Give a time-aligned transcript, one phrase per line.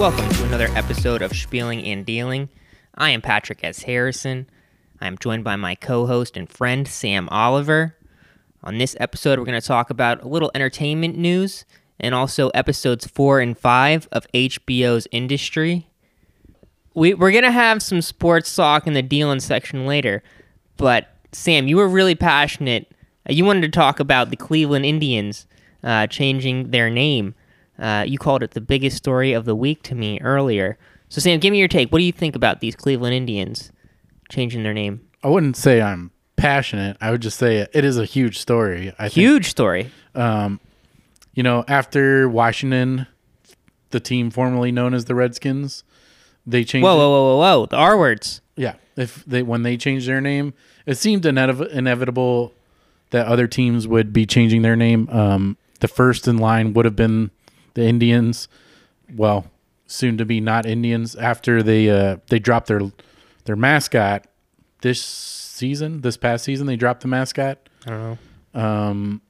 [0.00, 2.48] Welcome to another episode of Spieling and Dealing.
[2.94, 3.82] I am Patrick S.
[3.82, 4.48] Harrison.
[4.98, 7.98] I am joined by my co host and friend, Sam Oliver.
[8.64, 11.66] On this episode, we're going to talk about a little entertainment news
[12.00, 15.86] and also episodes four and five of HBO's Industry.
[16.94, 20.22] We, we're going to have some sports talk in the dealing section later,
[20.78, 22.90] but Sam, you were really passionate.
[23.28, 25.46] You wanted to talk about the Cleveland Indians
[25.84, 27.34] uh, changing their name.
[27.80, 30.78] Uh, you called it the biggest story of the week to me earlier.
[31.08, 31.90] So, Sam, give me your take.
[31.90, 33.72] What do you think about these Cleveland Indians
[34.28, 35.00] changing their name?
[35.24, 36.96] I wouldn't say I'm passionate.
[37.00, 38.92] I would just say it is a huge story.
[38.98, 39.90] I think, Huge story.
[40.14, 43.06] you know, after Washington,
[43.90, 45.84] the team formerly known as the Redskins,
[46.46, 46.84] they changed.
[46.84, 47.66] Whoa, whoa, whoa, whoa, whoa.
[47.66, 48.40] The R words.
[48.56, 50.54] Yeah, if they when they changed their name,
[50.86, 52.52] it seemed inev- inevitable
[53.10, 55.08] that other teams would be changing their name.
[55.10, 57.30] Um, the first in line would have been
[57.74, 58.48] the Indians.
[59.14, 59.50] Well,
[59.86, 62.80] soon to be not Indians after they uh, they dropped their
[63.44, 64.26] their mascot
[64.82, 66.00] this season.
[66.00, 67.58] This past season, they dropped the mascot.
[67.86, 68.18] I don't
[68.54, 69.20] know.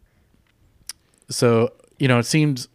[1.30, 2.68] So you know, it seems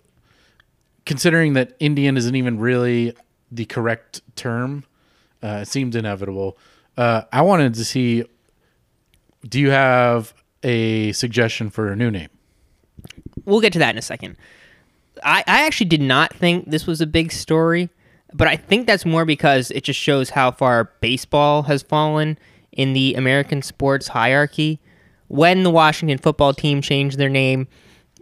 [1.06, 3.14] considering that Indian isn't even really
[3.52, 4.86] the correct term,
[5.44, 6.58] uh, it seemed inevitable.
[6.98, 8.23] Uh, I wanted to see.
[9.48, 12.30] Do you have a suggestion for a new name?
[13.45, 14.38] We'll get to that in a second.
[15.26, 17.90] I, I actually did not think this was a big story,
[18.34, 22.38] but I think that's more because it just shows how far baseball has fallen
[22.72, 24.80] in the American sports hierarchy.
[25.28, 27.67] When the Washington football team changed their name,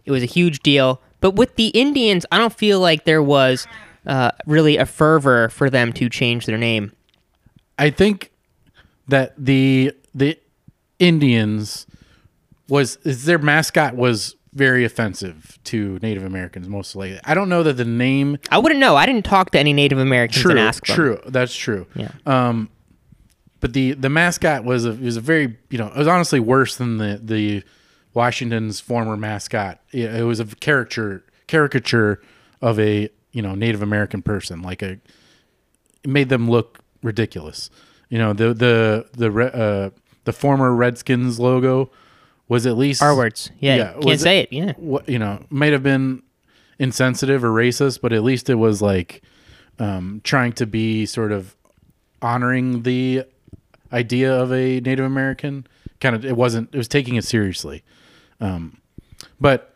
[0.05, 1.01] it was a huge deal.
[1.19, 3.67] But with the Indians, I don't feel like there was
[4.05, 6.93] uh, really a fervor for them to change their name.
[7.77, 8.31] I think
[9.07, 10.39] that the the
[10.99, 11.87] Indians
[12.69, 17.19] was is their mascot was very offensive to Native Americans mostly.
[17.23, 18.95] I don't know that the name I wouldn't know.
[18.95, 20.95] I didn't talk to any Native Americans true and ask them.
[20.95, 21.87] true that's true.
[21.95, 22.11] Yeah.
[22.25, 22.69] Um,
[23.59, 26.75] but the the mascot was a was a very you know it was honestly worse
[26.75, 27.63] than the the
[28.13, 29.79] Washington's former mascot.
[29.91, 32.21] It, it was a caricature caricature
[32.61, 34.99] of a you know Native American person, like a
[36.03, 37.69] it made them look ridiculous.
[38.09, 39.89] You know the the the uh,
[40.25, 41.89] the former Redskins logo
[42.47, 43.51] was at least R words.
[43.59, 44.51] Yeah, Yeah, can't say it.
[44.51, 44.73] Yeah.
[44.77, 46.23] what you know might have been
[46.79, 49.21] insensitive or racist, but at least it was like
[49.79, 51.55] um, trying to be sort of
[52.21, 53.23] honoring the
[53.91, 55.67] idea of a Native American.
[55.99, 56.69] Kind of, it wasn't.
[56.73, 57.83] It was taking it seriously,
[58.41, 58.77] um,
[59.39, 59.73] but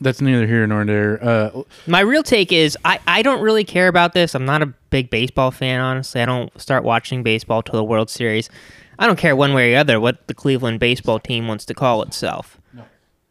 [0.00, 1.22] that's neither here nor there.
[1.22, 4.34] Uh, My real take is I, I don't really care about this.
[4.34, 6.22] I'm not a big baseball fan, honestly.
[6.22, 8.48] I don't start watching baseball till the World Series.
[9.00, 11.74] I don't care one way or the other what the Cleveland baseball team wants to
[11.74, 12.60] call itself.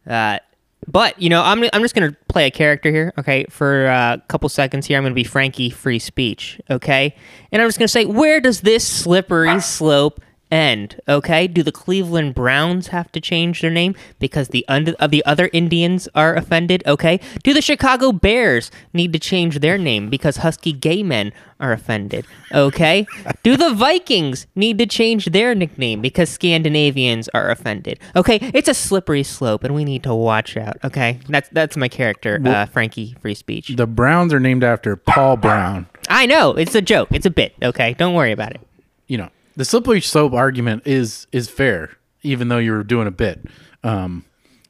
[0.06, 0.40] Uh,
[0.86, 3.44] but, you know, I'm, I'm just going to play a character here, okay?
[3.48, 7.14] For uh, a couple seconds here, I'm going to be Frankie Free Speech, okay?
[7.52, 10.20] And I'm just going to say, where does this slippery slope
[10.50, 11.46] end, okay?
[11.46, 15.50] Do the Cleveland Browns have to change their name because the under, uh, the other
[15.52, 17.20] Indians are offended, okay?
[17.42, 22.26] Do the Chicago Bears need to change their name because husky gay men are offended,
[22.52, 23.06] okay?
[23.42, 28.38] Do the Vikings need to change their nickname because Scandinavians are offended, okay?
[28.54, 31.20] It's a slippery slope and we need to watch out, okay?
[31.28, 33.68] That's that's my character, uh, Frankie Free Speech.
[33.76, 35.86] the Browns are named after Paul Brown.
[36.08, 37.08] I know, it's a joke.
[37.12, 37.94] It's a bit, okay?
[37.94, 38.60] Don't worry about it.
[39.06, 39.28] you know
[39.60, 41.90] the slippery slope argument is is fair
[42.22, 43.44] even though you're doing a bit
[43.84, 44.24] um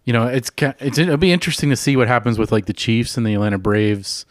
[0.04, 3.16] you know it's it's it'll be interesting to see what happens with like the chiefs
[3.16, 4.26] and the atlanta braves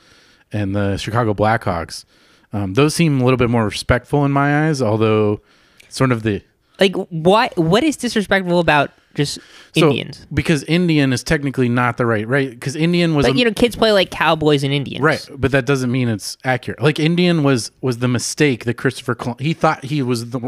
[0.51, 2.03] and the chicago blackhawks
[2.51, 5.39] um, those seem a little bit more respectful in my eyes although
[5.87, 6.41] sort of the
[6.79, 7.49] Like, why?
[7.55, 9.39] What is disrespectful about just
[9.75, 10.25] so- Indians?
[10.33, 13.51] because indian is technically not the right right because indian was But a- you know,
[13.51, 15.03] kids play like cowboys and Indians.
[15.03, 16.81] Right, but that doesn't mean it's accurate.
[16.81, 20.39] Like Indian was was the mistake that Christopher he thought he was the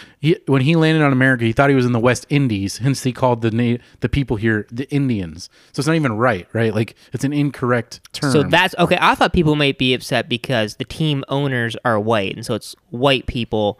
[0.20, 3.02] he when he landed on America, he thought he was in the West Indies, hence
[3.02, 5.48] he called the na- the people here the Indians.
[5.72, 6.74] So it's not even right, right?
[6.74, 8.32] Like it's an incorrect term.
[8.32, 8.98] So that's okay.
[9.00, 12.74] I thought people might be upset because the team owners are white, and so it's
[12.90, 13.78] white people.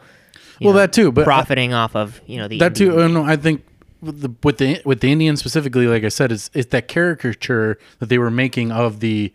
[0.59, 2.91] you well know, that too, but profiting off of you know the that too.
[2.93, 3.65] Indian- uh, no, I think
[4.01, 7.79] with the with the with the Indians specifically, like I said, it's it's that caricature
[7.99, 9.33] that they were making of the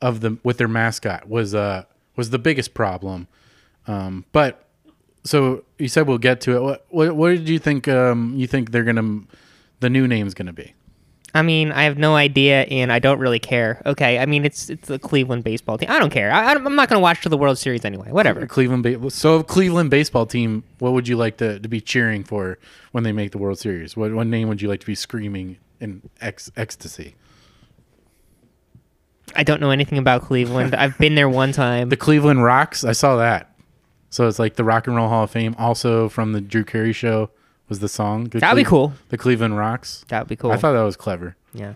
[0.00, 1.84] of the with their mascot was uh
[2.16, 3.28] was the biggest problem.
[3.86, 4.64] Um, but
[5.24, 6.60] so you said we'll get to it.
[6.62, 7.88] What what, what did you think?
[7.88, 9.22] Um, you think they're gonna
[9.80, 10.74] the new name's gonna be?
[11.36, 13.82] I mean, I have no idea, and I don't really care.
[13.84, 15.90] Okay, I mean, it's it's the Cleveland baseball team.
[15.90, 16.32] I don't care.
[16.32, 18.10] I, I'm not going to watch to the World Series anyway.
[18.10, 18.46] Whatever.
[18.46, 18.82] Cleveland.
[18.82, 20.64] Ba- so Cleveland baseball team.
[20.78, 22.58] What would you like to, to be cheering for
[22.92, 23.96] when they make the World Series?
[23.96, 27.14] What what name would you like to be screaming in ex- ecstasy?
[29.34, 30.74] I don't know anything about Cleveland.
[30.76, 31.90] I've been there one time.
[31.90, 32.82] The Cleveland Rocks.
[32.82, 33.54] I saw that.
[34.08, 35.54] So it's like the Rock and Roll Hall of Fame.
[35.58, 37.28] Also from the Drew Carey show
[37.68, 38.24] was the song.
[38.24, 38.92] The That'd be cool.
[39.08, 40.04] The Cleveland Rocks.
[40.08, 40.52] That would be cool.
[40.52, 41.36] I thought that was clever.
[41.52, 41.74] yeah.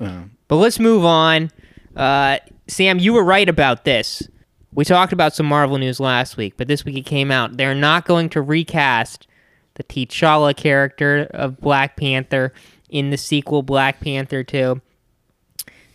[0.00, 1.50] Uh, But let's move on.
[1.96, 2.38] Uh,
[2.68, 4.28] Sam, you were right about this.
[4.72, 7.56] We talked about some Marvel news last week, but this week it came out.
[7.56, 9.26] They're not going to recast
[9.74, 12.52] the T'Challa character of Black Panther
[12.90, 14.80] in the sequel Black Panther 2.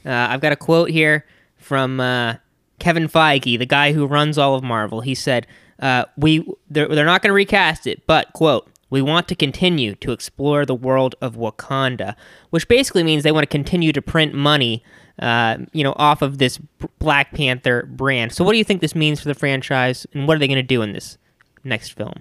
[0.06, 1.25] Uh, I've got a quote here
[1.57, 2.36] from uh,
[2.80, 5.00] Kevin Feige, the guy who runs all of Marvel.
[5.01, 5.48] He said,
[5.80, 9.95] uh, "We they're, they're not going to recast it, but quote." We want to continue
[9.95, 12.15] to explore the world of Wakanda,
[12.51, 14.83] which basically means they want to continue to print money,
[15.17, 16.59] uh, you know, off of this
[16.99, 18.33] Black Panther brand.
[18.33, 20.57] So, what do you think this means for the franchise, and what are they going
[20.57, 21.17] to do in this
[21.63, 22.13] next film?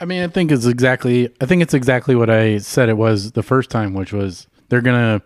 [0.00, 1.28] I mean, I think it's exactly.
[1.42, 4.80] I think it's exactly what I said it was the first time, which was they're
[4.80, 5.20] gonna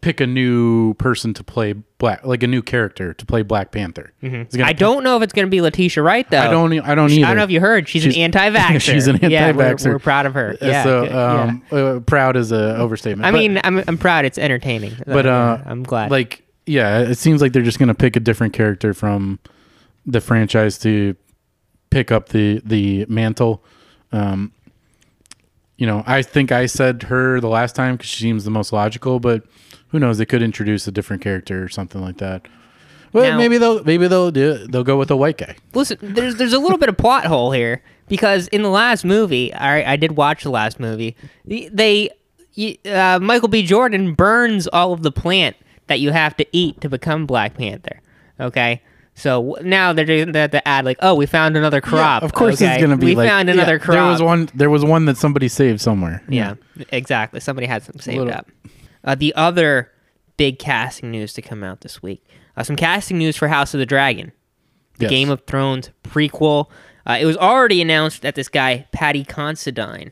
[0.00, 4.12] pick a new person to play black, like a new character to play Black Panther.
[4.22, 6.38] Gonna I don't know if it's going to be Letitia Wright though.
[6.40, 6.72] I don't.
[6.80, 7.24] I don't either.
[7.24, 7.88] I don't know if you heard.
[7.88, 8.80] She's, She's- an anti-vaxxer.
[8.80, 9.86] she's an Yeah, we're- anti-vaxxer.
[9.92, 10.50] we're, proud of her.
[10.62, 10.84] Uh, Yeah.
[10.84, 11.42] so good, yeah.
[11.42, 13.26] um, uh, proud is a overstatement.
[13.26, 14.24] I But, mean, I'm I'm proud.
[14.24, 14.94] It's entertaining.
[15.06, 16.10] but uh, I'm glad.
[16.10, 19.38] Like, yeah, it seems like they're just gonna pick a different character from
[20.04, 21.16] the franchise to
[21.90, 23.64] pick up the the mantle.
[24.12, 24.52] Um,
[25.76, 28.72] you know, I think I said her the last time because she seems the most
[28.72, 29.42] logical, but
[29.88, 30.18] who knows?
[30.18, 32.46] They could introduce a different character or something like that.
[33.12, 34.72] Well, Now- maybe they'll maybe they'll do it.
[34.72, 35.56] They'll go with a white guy.
[35.74, 39.52] Listen, there's there's a little bit of plot hole here because in the last movie,
[39.54, 41.16] I I did watch the last movie.
[41.46, 42.10] They
[42.90, 43.62] uh, Michael B.
[43.62, 45.56] Jordan burns all of the plant
[45.86, 48.00] that you have to eat to become Black Panther.
[48.40, 48.82] Okay.
[49.14, 52.22] So now they're doing that to add like, oh, we found another crop.
[52.22, 52.74] of course, okay?
[52.74, 53.94] it's gonna be We like found yeah, another crop.
[53.94, 54.48] There was one.
[54.54, 56.22] There was one that somebody saved somewhere.
[56.28, 56.56] Yeah,
[56.90, 57.40] exactly.
[57.40, 58.50] Somebody had some saved Little- up.
[59.06, 59.90] Uh, the other
[60.36, 62.22] big casting news to come out this week.
[62.56, 64.32] Uh, some casting news for House of the Dragon,
[64.98, 65.10] the Yes.
[65.10, 66.66] Game of Thrones prequel.
[67.06, 70.10] Uh, it was already announced that this guy Paddy Considine,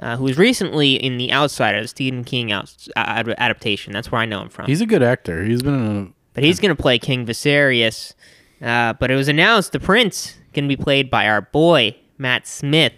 [0.00, 3.92] uh, who was recently in The Outsider, the Stephen King outs- uh, ad- adaptation.
[3.94, 4.66] That's where I know him from.
[4.66, 5.42] He's a good actor.
[5.44, 8.12] He's been in but he's going to play King Viserys.
[8.60, 12.92] Uh, but it was announced the Prince can be played by our boy Matt Smith.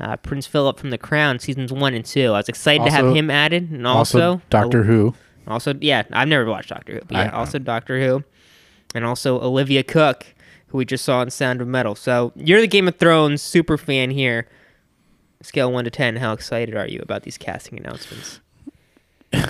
[0.00, 2.28] Uh, Prince Philip from The Crown, seasons one and two.
[2.32, 5.14] I was excited to have him added, and also, also Doctor Who.
[5.46, 8.24] also, yeah, I've never watched Doctor Who, but yeah, also Doctor Who,
[8.94, 10.24] and also Olivia Cooke,
[10.68, 11.94] who we just saw in Sound of Metal.
[11.94, 14.48] So you're the Game of Thrones super fan here.
[15.42, 18.40] Scale one to ten, how excited are you about these casting announcements?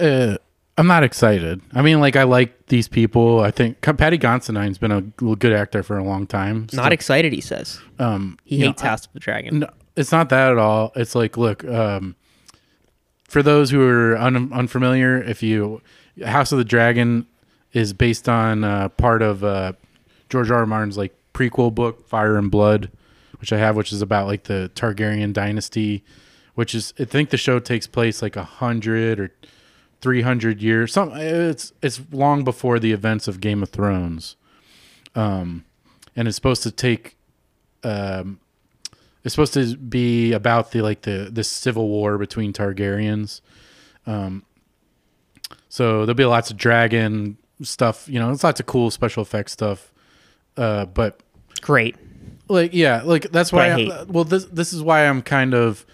[0.00, 0.36] Uh,
[0.78, 1.60] I'm not excited.
[1.74, 3.40] I mean, like I like these people.
[3.40, 6.66] I think Paddy Considine's been a good actor for a long time.
[6.72, 7.78] Not excited, he says.
[7.98, 9.60] um, He you know, hates House of the Dragon.
[9.60, 10.92] No, it's not that at all.
[10.96, 12.16] It's like, look, um,
[13.28, 15.80] for those who are un- unfamiliar, if you
[16.24, 17.26] House of the Dragon
[17.72, 19.72] is based on uh, part of uh,
[20.28, 20.58] George R.
[20.58, 20.66] R.
[20.66, 22.90] Martin's like prequel book, Fire and Blood,
[23.40, 26.04] which I have, which is about like the Targaryen dynasty,
[26.54, 29.32] which is I think the show takes place like a hundred or
[30.00, 30.92] three hundred years.
[30.92, 34.36] Some it's it's long before the events of Game of Thrones,
[35.14, 35.64] um,
[36.14, 37.16] and it's supposed to take
[37.82, 38.38] um,
[39.24, 43.40] it's supposed to be about the like the the civil war between Targaryens.
[44.06, 44.44] Um,
[45.68, 48.08] so there'll be lots of dragon stuff.
[48.08, 49.92] You know, it's lots of cool special effects stuff.
[50.56, 51.20] Uh, but
[51.60, 51.96] Great.
[52.48, 53.70] like, yeah, like that's why.
[53.70, 55.86] I well, this this is why I'm kind of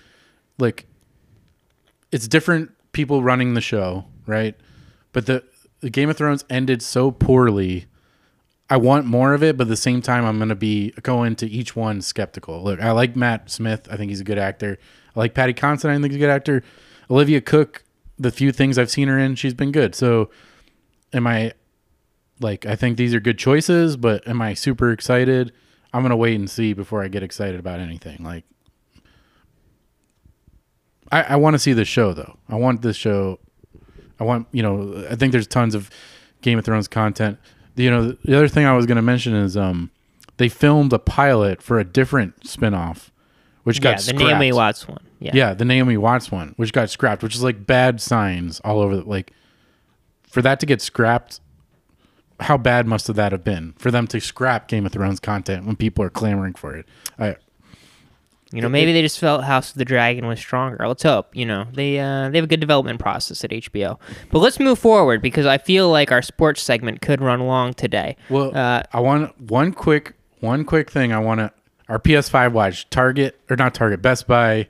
[0.59, 0.87] like,
[2.11, 4.55] it's different people running the show, right?
[5.13, 5.45] But the
[5.81, 7.87] the Game of Thrones ended so poorly.
[8.71, 11.37] I want more of it, but at the same time, I'm going to be going
[11.37, 12.63] to each one skeptical.
[12.63, 13.89] Look, I like Matt Smith.
[13.91, 14.79] I think he's a good actor.
[15.17, 15.97] I like Paddy Considine.
[15.97, 16.63] I think he's a good actor.
[17.11, 17.85] Olivia Cooke.
[18.21, 19.95] The few things I've seen her in, she's been good.
[19.95, 20.29] So,
[21.13, 21.53] am I
[22.41, 22.67] like?
[22.67, 25.53] I think these are good choices, but am I super excited?
[25.93, 28.25] I'm gonna wait and see before I get excited about anything.
[28.25, 28.43] Like,
[31.13, 32.37] I, I want to see this show though.
[32.49, 33.39] I want this show.
[34.19, 35.07] I want you know.
[35.09, 35.89] I think there's tons of
[36.43, 37.39] Game of Thrones content.
[37.79, 39.91] You know, the other thing I was gonna mention is um,
[40.37, 43.11] they filmed a pilot for a different spinoff,
[43.65, 44.23] which got Yeah, the scrapped.
[44.23, 45.01] Naomi Watts one.
[45.21, 45.33] Yeah.
[45.35, 48.97] Yeah, the Naomi Watts one, which got scrapped, which is like bad signs all over.
[48.97, 49.33] The, like,
[50.29, 51.41] for that to get scrapped,
[52.41, 55.67] how bad must have that have been for them to scrap Game of Thrones content
[55.67, 56.87] when people are clamoring for it?
[57.19, 57.37] I,
[58.53, 60.89] You know, maybe they just felt House of the Dragon was stronger.
[60.89, 61.37] Let's hope.
[61.37, 63.99] You know, they uh, they have a good development process at HBO.
[64.31, 68.17] But let's move forward because I feel like our sports segment could run long today.
[68.31, 71.13] well, Uh, I want one quick, one quick thing.
[71.13, 71.53] I want to
[71.91, 74.69] our PS5 watch Target or not Target, Best Buy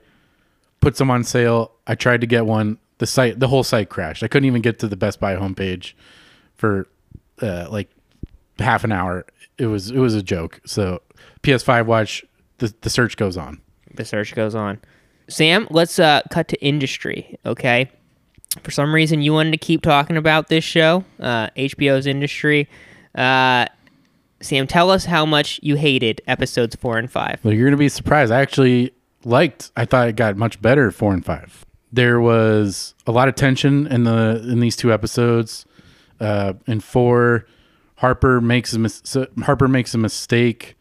[0.81, 1.71] put some on sale.
[1.87, 2.79] I tried to get one.
[2.97, 4.23] The site, the whole site crashed.
[4.23, 5.93] I couldn't even get to the Best Buy homepage
[6.55, 6.87] for
[7.41, 7.89] uh, like
[8.57, 9.25] half an hour.
[9.57, 10.59] It was it was a joke.
[10.65, 11.01] So
[11.43, 12.25] PS5 watch
[12.57, 13.61] the the search goes on.
[13.95, 14.79] The search goes on.
[15.27, 17.91] Sam, let's uh, cut to industry, okay?
[18.63, 22.67] For some reason, you wanted to keep talking about this show, uh, HBO's industry.
[23.13, 23.67] Uh,
[24.41, 27.39] Sam, tell us how much you hated episodes four and five.
[27.43, 28.31] Well, you're gonna be surprised.
[28.31, 28.91] I actually
[29.23, 29.71] liked.
[29.75, 31.65] I thought it got much better four and five.
[31.91, 35.65] There was a lot of tension in the in these two episodes.
[36.19, 37.45] Uh, in four,
[37.95, 40.75] Harper makes a mis- Harper makes a mistake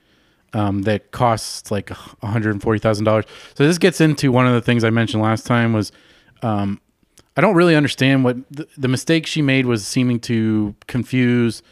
[0.53, 3.25] um, that costs like one hundred and forty thousand dollars.
[3.55, 5.93] So this gets into one of the things I mentioned last time was
[6.43, 6.81] um,
[7.37, 11.63] I don't really understand what the, the mistake she made was seeming to confuse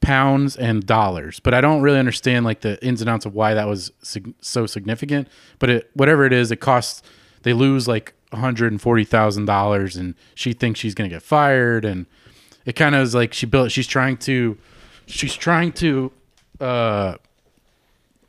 [0.00, 3.54] pounds and dollars, but I don't really understand like the ins and outs of why
[3.54, 5.28] that was sig- so significant.
[5.58, 7.02] But it, whatever it is, it costs.
[7.42, 11.22] They lose like one hundred and forty thousand dollars, and she thinks she's gonna get
[11.22, 12.06] fired, and
[12.66, 13.70] it kind of is like she built.
[13.70, 14.56] She's trying to,
[15.06, 16.12] she's trying to,
[16.60, 17.16] uh,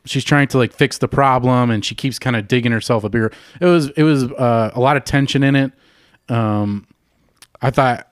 [0.05, 3.09] she's trying to like fix the problem, and she keeps kind of digging herself a
[3.09, 3.31] bigger.
[3.59, 5.71] It was it was uh, a lot of tension in it.
[6.29, 6.87] Um,
[7.61, 8.07] I thought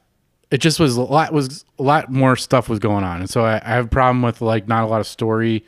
[0.52, 3.44] it just was a lot was a lot more stuff was going on, and so
[3.44, 5.66] I, I have a problem with like not a lot of story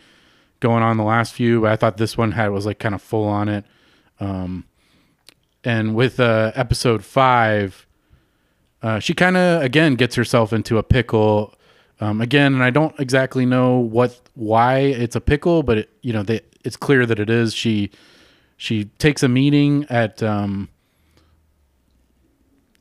[0.59, 1.61] going on the last few.
[1.61, 3.65] But I thought this one had was like kind of full on it.
[4.19, 4.65] Um,
[5.63, 7.87] and with uh, episode five,
[8.83, 11.54] uh, she kind of again gets herself into a pickle.
[12.01, 16.11] Um, again, and I don't exactly know what why it's a pickle, but it, you
[16.13, 17.53] know, they, it's clear that it is.
[17.53, 17.89] She
[18.57, 20.67] she takes a meeting at um,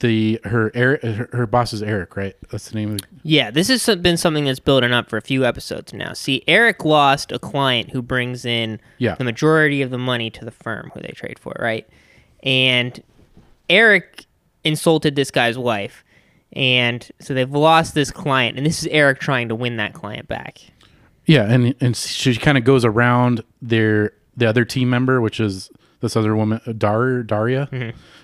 [0.00, 2.35] the her Eric, her, her boss is Eric, right?
[2.50, 2.99] That's the name of.
[3.00, 6.12] The, Yeah, this has been something that's building up for a few episodes now.
[6.12, 9.14] See, Eric lost a client who brings in Yeah.
[9.14, 11.88] the majority of the money to the firm who they trade for, right?
[12.42, 13.02] And
[13.71, 14.26] Eric
[14.64, 16.03] insulted this guy's wife.
[16.54, 20.28] And so they've lost this client, and this is Eric trying to win that client
[20.28, 20.61] back.
[21.26, 25.70] Yeah, and and she kind of goes around their the other team member, which is
[26.00, 27.68] this other woman, uh, Dar Daria.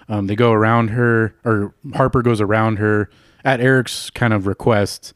[0.08, 3.10] Um, they go around her, or Harper goes around her
[3.44, 5.14] at Eric's kind of request.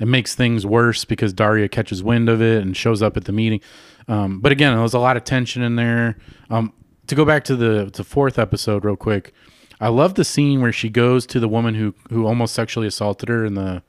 [0.00, 3.32] It makes things worse because Daria catches wind of it and shows up at the
[3.32, 3.60] meeting.
[4.06, 6.16] Um, but again, there was a lot of tension in there.
[6.50, 6.72] Um,
[7.08, 9.34] to go back to the to fourth episode real quick,
[9.80, 13.28] I love the scene where she goes to the woman who who almost sexually assaulted
[13.28, 13.82] her in the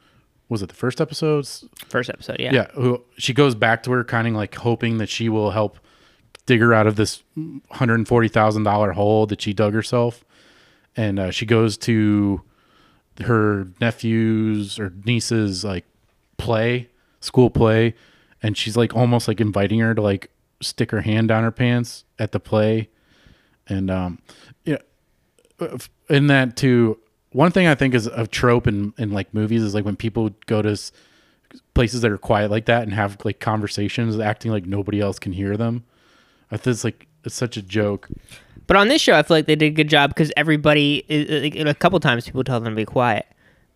[0.50, 1.48] was it the first episode?
[1.90, 2.52] First episode, yeah.
[2.52, 5.80] Yeah, who she goes back to her, kind of like hoping that she will help
[6.48, 7.24] dig her out of this
[7.72, 10.26] hundred and forty thousand dollar hole that she dug herself.
[10.98, 12.42] And uh, she goes to
[13.22, 15.86] her nephew's or niece's like
[16.38, 17.94] play, school play,
[18.42, 20.32] and she's like almost like inviting her to like
[20.62, 22.90] stick her hand down her pants at the play.
[23.68, 24.20] And um,
[26.10, 27.00] in that too,
[27.32, 30.32] one thing I think is a trope in in like movies is like when people
[30.46, 30.78] go to
[31.74, 35.34] places that are quiet like that and have like conversations, acting like nobody else can
[35.34, 35.84] hear them.
[36.52, 38.10] I think it's like it's such a joke.
[38.68, 41.56] But on this show, I feel like they did a good job because everybody, like,
[41.56, 43.26] a couple times, people tell them to be quiet.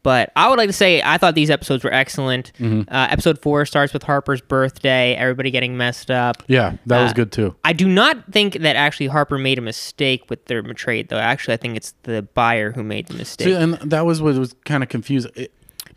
[0.03, 2.51] But I would like to say I thought these episodes were excellent.
[2.59, 2.93] Mm-hmm.
[2.93, 6.43] Uh, episode four starts with Harper's birthday, everybody getting messed up.
[6.47, 7.55] Yeah, that was Uh, good too.
[7.63, 11.17] I do not think that actually Harper made a mistake with their trade, though.
[11.17, 13.47] Actually, I think it's the buyer who made the mistake.
[13.47, 15.31] See, and that was what was kind of confusing.
[15.35, 15.53] It,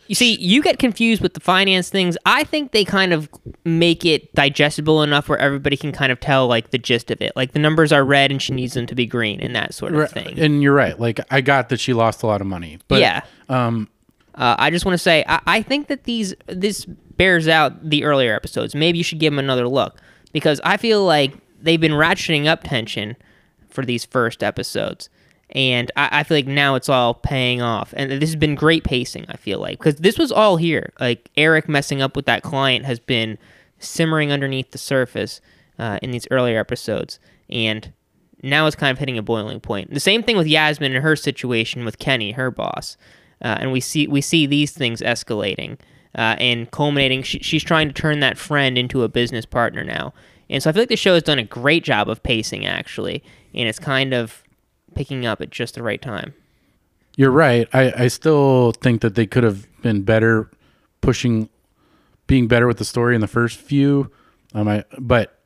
[0.08, 2.16] You see, you get confused with the finance things.
[2.24, 3.28] I think they kind of
[3.64, 7.32] make it digestible enough where everybody can kind of tell like the gist of it.
[7.34, 9.96] Like the numbers are red and she needs them to be green and that sort
[9.96, 10.38] of thing.
[10.38, 10.98] and you're right.
[11.00, 13.22] Like I got that she lost a lot of money, but yeah.
[13.48, 13.88] um,
[14.36, 18.04] Uh, I just want to say I, I think that these this bears out the
[18.04, 18.74] earlier episodes.
[18.74, 19.98] Maybe you should give them another look
[20.32, 23.16] because I feel like they've been ratcheting up tension
[23.68, 25.08] for these first episodes,
[25.50, 27.94] and I, I feel like now it's all paying off.
[27.96, 29.26] And this has been great pacing.
[29.28, 30.92] I feel like because this was all here.
[31.00, 33.38] Like Eric messing up with that client has been
[33.78, 35.40] simmering underneath the surface
[35.78, 37.92] uh, in these earlier episodes, and
[38.42, 39.92] now it's kind of hitting a boiling point.
[39.92, 42.96] The same thing with Yasmin and her situation with Kenny, her boss,
[43.42, 45.78] uh, and we see we see these things escalating
[46.14, 47.22] uh, and culminating.
[47.22, 50.14] She, she's trying to turn that friend into a business partner now,
[50.48, 53.22] and so I feel like the show has done a great job of pacing actually,
[53.54, 54.42] and it's kind of
[54.94, 56.34] picking up at just the right time.
[57.16, 57.68] You're right.
[57.72, 60.50] I, I still think that they could have been better
[61.00, 61.48] pushing,
[62.26, 64.10] being better with the story in the first few.
[64.54, 65.38] Um, I, but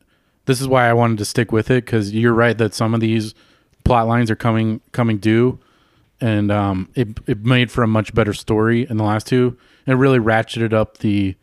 [0.47, 3.01] this is why I wanted to stick with it because you're right that some of
[3.01, 3.35] these
[3.85, 5.61] plot lines are coming coming due,
[6.21, 9.57] and um, it it made for a much better story in the last two.
[9.87, 11.35] It really ratcheted up the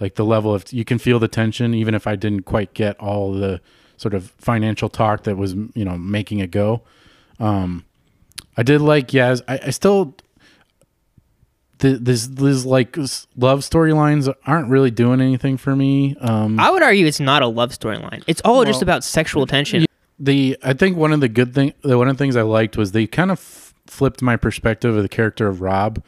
[0.00, 2.98] like the level of you can feel the tension even if I didn't quite get
[2.98, 3.60] all the
[3.96, 6.82] sort of financial talk that was you know making it go.
[7.38, 7.84] Um,
[8.56, 9.42] I did like Yaz.
[9.48, 10.16] I, I still
[11.78, 12.96] th- this this like
[13.36, 16.16] love storylines aren't really doing anything for me.
[16.20, 18.22] Um, I would argue it's not a love storyline.
[18.26, 19.86] It's all just about sexual tension.
[20.18, 22.92] the I think one of the good thing one of the things I liked was
[22.92, 26.02] they kind of flipped my perspective of the character of Rob.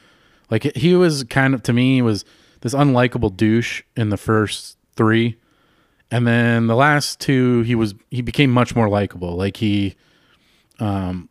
[0.50, 2.24] Like he was kind of to me was
[2.60, 5.36] this unlikable douche in the first 3
[6.10, 9.36] and then the last two he was he became much more likable.
[9.36, 9.96] Like he
[10.78, 11.28] um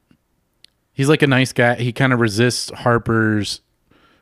[0.91, 1.75] he's like a nice guy.
[1.75, 3.61] He kind of resists Harper's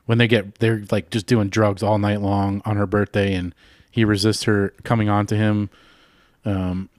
[0.06, 3.56] when they get they're like just doing drugs all night long on her birthday and
[3.90, 5.70] he resists her coming on to him
[6.46, 6.90] um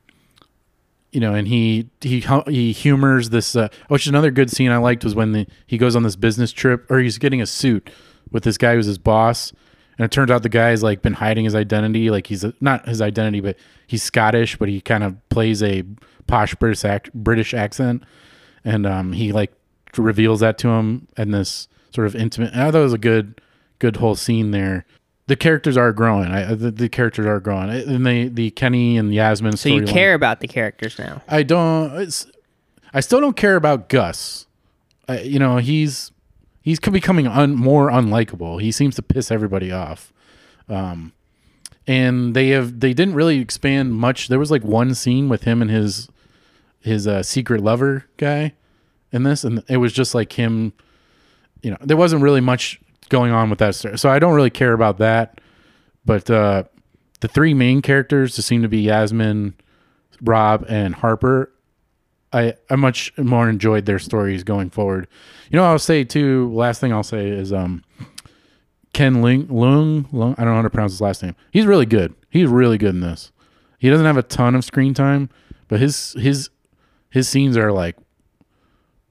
[1.13, 3.55] you know, and he he he humors this.
[3.55, 6.17] Uh, which is another good scene I liked was when the, he goes on this
[6.17, 7.91] business trip, or he's getting a suit
[8.31, 9.53] with this guy who's his boss,
[9.99, 12.89] and it turns out the guy's like been hiding his identity, like he's a, not
[12.89, 15.85] his identity, but he's Scottish, but he kind of plays a
[16.27, 18.03] posh British ac- British accent,
[18.65, 19.53] and um, he like
[19.99, 22.55] reveals that to him and this sort of intimate.
[22.55, 23.41] I thought it was a good
[23.79, 24.87] good whole scene there.
[25.33, 26.31] The characters are growing.
[26.31, 29.57] I, the, the characters are growing, and they the Kenny and Yasmin.
[29.57, 31.23] So you care about the characters now.
[31.27, 31.91] I don't.
[32.03, 32.27] It's.
[32.93, 34.47] I still don't care about Gus.
[35.09, 36.13] I, you know, he's
[36.61, 38.61] he's becoming un, more unlikable.
[38.61, 40.13] He seems to piss everybody off.
[40.69, 41.15] Um,
[41.87, 44.29] and they have they didn't really expand much.
[44.29, 46.11] There was like one scene with him and his
[46.81, 48.53] his uh, secret lover guy
[49.13, 50.75] in this, and it was just like him.
[51.63, 52.82] You know, there wasn't really much
[53.13, 55.41] going on with that story, so I don't really care about that.
[56.05, 56.65] But uh,
[57.21, 59.55] the three main characters just seem to be Yasmin,
[60.23, 61.53] Rob, and Harper.
[62.33, 65.07] I I much more enjoyed their stories going forward.
[65.51, 66.51] You know, I'll say too.
[66.53, 67.85] Last thing I'll say is um,
[68.95, 70.35] Ken Ling Lung Lung.
[70.39, 71.37] I don't know how to pronounce his last name.
[71.53, 72.15] He's really good.
[72.31, 73.31] He's really good in this.
[73.79, 75.29] He doesn't have a ton of screen time,
[75.69, 76.49] but his his
[77.11, 77.97] his scenes are like,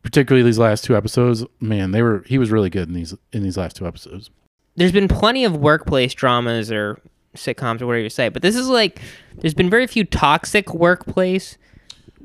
[0.03, 1.45] particularly these last two episodes.
[1.59, 4.29] Man, they were he was really good in these in these last two episodes.
[4.75, 6.99] There's been plenty of workplace dramas or
[7.35, 9.01] sitcoms or whatever you say, but this is like
[9.37, 11.57] there's been very few toxic workplace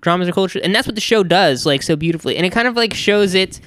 [0.01, 2.69] dramas or culture, and that's what the show does like so beautifully, and it kind
[2.69, 3.61] of like shows it,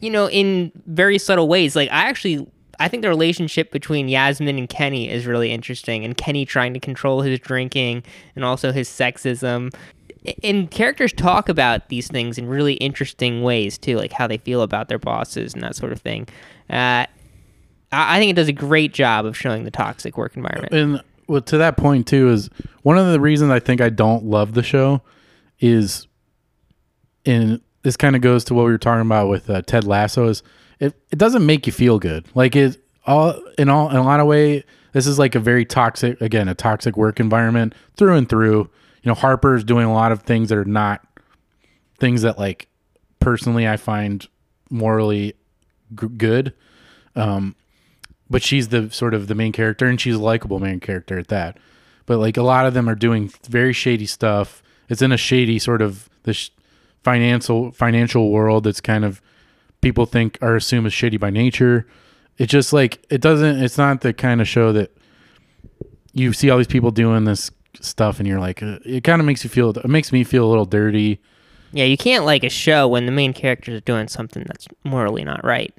[0.00, 1.74] you know, in very subtle ways.
[1.76, 2.46] Like I actually.
[2.80, 6.78] I think the relationship between Yasmin and Kenny is really interesting, and Kenny trying to
[6.78, 8.04] control his drinking
[8.36, 9.74] and also his sexism.
[10.42, 14.62] And characters talk about these things in really interesting ways too, like how they feel
[14.62, 16.28] about their bosses and that sort of thing.
[16.68, 17.06] Uh,
[17.90, 20.74] I think it does a great job of showing the toxic work environment.
[20.74, 22.50] and well, to that point too is
[22.82, 25.02] one of the reasons I think I don't love the show
[25.60, 26.06] is,
[27.24, 30.28] in this kind of goes to what we were talking about with uh, Ted Lasso
[30.28, 30.42] is
[30.80, 34.20] it it doesn't make you feel good like it all in all in a lot
[34.20, 38.28] of way this is like a very toxic again a toxic work environment through and
[38.28, 38.68] through
[39.02, 41.02] you know Harper's doing a lot of things that are not
[41.98, 42.68] things that like
[43.20, 44.26] personally I find
[44.70, 45.34] morally
[45.94, 46.54] g- good.
[47.16, 47.54] Um
[48.30, 51.28] but she's the sort of the main character and she's a likable main character at
[51.28, 51.58] that.
[52.06, 54.62] But like a lot of them are doing very shady stuff.
[54.88, 56.50] It's in a shady sort of the sh-
[57.02, 59.20] financial financial world that's kind of
[59.80, 61.86] people think or assume is shady by nature.
[62.36, 64.96] It just like it doesn't it's not the kind of show that
[66.12, 69.26] you see all these people doing this stuff and you're like uh, it kind of
[69.26, 71.20] makes you feel it makes me feel a little dirty
[71.72, 75.24] Yeah, you can't like a show when the main characters are doing something that's morally
[75.24, 75.72] not right.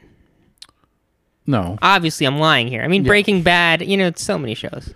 [1.45, 2.83] no Obviously, I'm lying here.
[2.83, 4.93] I mean, Breaking Bad, you know, it's so many shows.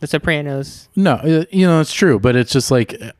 [0.00, 0.88] The Sopranos.
[0.94, 3.12] No, uh, you know it's true, but it's just like uh,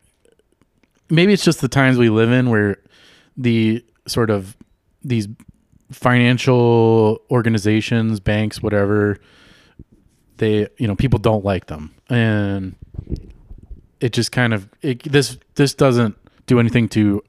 [1.08, 2.76] maybe it's just the times we live in where
[3.36, 4.54] the sort of
[5.02, 5.26] these
[5.90, 9.18] financial organizations, banks, whatever,
[10.36, 12.74] they you know people don't like them, and
[14.00, 16.16] it just kind of it, this this doesn't
[16.46, 17.22] do anything to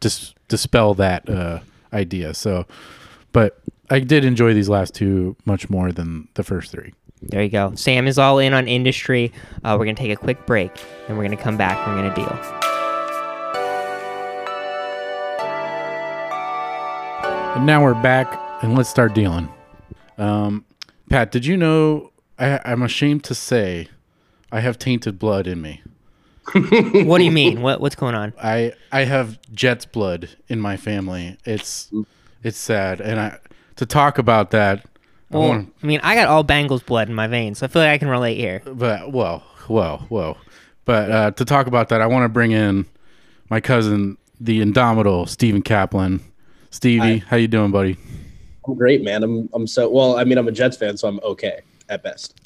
[0.00, 1.60] dis, dispel that uh,
[1.92, 2.34] idea.
[2.34, 2.66] So,
[3.32, 3.60] but
[3.90, 6.92] I did enjoy these last two much more than the first three.
[7.22, 7.74] There you go.
[7.74, 9.32] Sam is all in on industry.
[9.64, 10.70] Uh, we're going to take a quick break,
[11.08, 11.78] and we're going to come back.
[11.86, 12.28] and We're to deal.
[17.56, 19.48] And now we're back, and let's start dealing.
[20.18, 20.66] Um,
[21.08, 22.12] Pat, did you know?
[22.38, 23.88] I, I'm ashamed to say,
[24.52, 25.82] I have tainted blood in me.
[26.54, 27.60] what do you mean?
[27.60, 28.32] What What's going on?
[28.40, 31.36] I I have Jets blood in my family.
[31.44, 31.90] It's
[32.42, 33.38] it's sad, and I
[33.76, 34.84] to talk about that.
[35.32, 37.68] I Well, want, I mean, I got all Bengals blood in my veins, so I
[37.68, 38.62] feel like I can relate here.
[38.64, 40.36] but whoa, whoa, whoa.
[40.84, 42.86] But uh, to talk about that, I want to bring in
[43.50, 46.20] my cousin, the indomitable Stephen Kaplan.
[46.70, 47.96] Stevie, how you doing, buddy?
[48.68, 49.24] I'm great, man.
[49.24, 50.16] I'm I'm so well.
[50.16, 52.40] I mean, I'm a Jets fan, so I'm okay at best.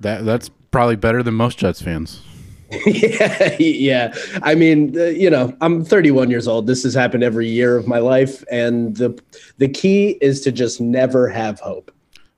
[0.00, 2.20] That that's probably better than most Jets fans.
[2.86, 4.14] yeah, yeah.
[4.42, 6.66] I mean, uh, you know, I'm 31 years old.
[6.66, 9.16] This has happened every year of my life, and the
[9.58, 11.92] the key is to just never have hope.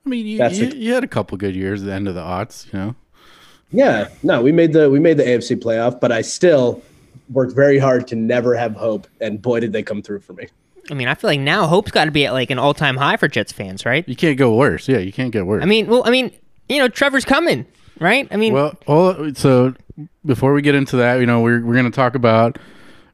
[0.05, 2.21] I mean, you, you, you had a couple good years at the end of the
[2.21, 2.95] aughts, you know.
[3.71, 6.83] Yeah, no, we made the we made the AFC playoff, but I still
[7.31, 10.47] worked very hard to never have hope, and boy, did they come through for me.
[10.91, 13.17] I mean, I feel like now hope's got to be at like an all-time high
[13.17, 14.07] for Jets fans, right?
[14.07, 14.87] You can't go worse.
[14.87, 15.63] Yeah, you can't get worse.
[15.63, 16.31] I mean, well, I mean,
[16.69, 17.65] you know, Trevor's coming,
[17.99, 18.27] right?
[18.31, 19.73] I mean, Well, well, so
[20.25, 22.57] before we get into that, you know, we're we're gonna talk about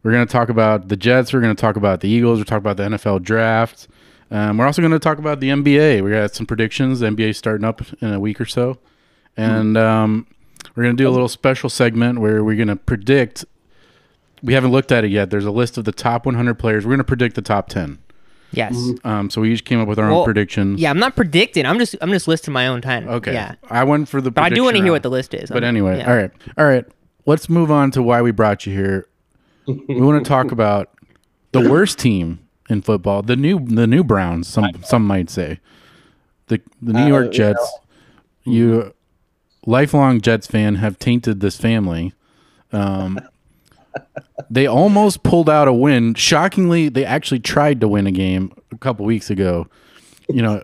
[0.04, 1.34] we're gonna talk about the Jets.
[1.34, 2.40] We're gonna talk about the Eagles.
[2.40, 3.88] We're talking about the NFL draft.
[4.32, 6.04] Um, we're also gonna talk about the NBA.
[6.04, 7.00] We got some predictions.
[7.00, 8.80] The NBA starting up in a week or so,
[9.38, 10.28] and um,
[10.76, 13.46] we're gonna do a little special segment where we're gonna predict.
[14.42, 15.30] We haven't looked at it yet.
[15.30, 16.86] There's a list of the top 100 players.
[16.86, 18.00] We're gonna predict the top 10.
[18.54, 18.76] Yes.
[19.04, 20.80] Um, so we each came up with our Well, own predictions.
[20.80, 21.66] Yeah, I'm not predicting.
[21.66, 23.08] I'm just I'm just listing my own ten.
[23.10, 23.34] Okay.
[23.34, 23.56] Yeah.
[23.70, 24.32] I went for the.
[24.32, 25.50] But I do want to hear what the list is.
[25.50, 26.10] But I'm- anyway, yeah.
[26.10, 26.86] all right, all right.
[27.26, 29.08] Let's move on to why we brought you here.
[29.68, 30.90] we want to talk about
[31.52, 32.40] the worst team
[32.70, 34.48] in football, the new the new Browns.
[34.48, 35.60] Some some might say
[36.48, 37.74] the the New Uh, York you Jets.
[38.46, 38.94] You,
[39.66, 42.14] lifelong Jets fan, have tainted this family.
[42.74, 43.20] Um,
[44.50, 46.14] they almost pulled out a win.
[46.16, 49.68] Shockingly, they actually tried to win a game a couple weeks ago.
[50.30, 50.64] You know,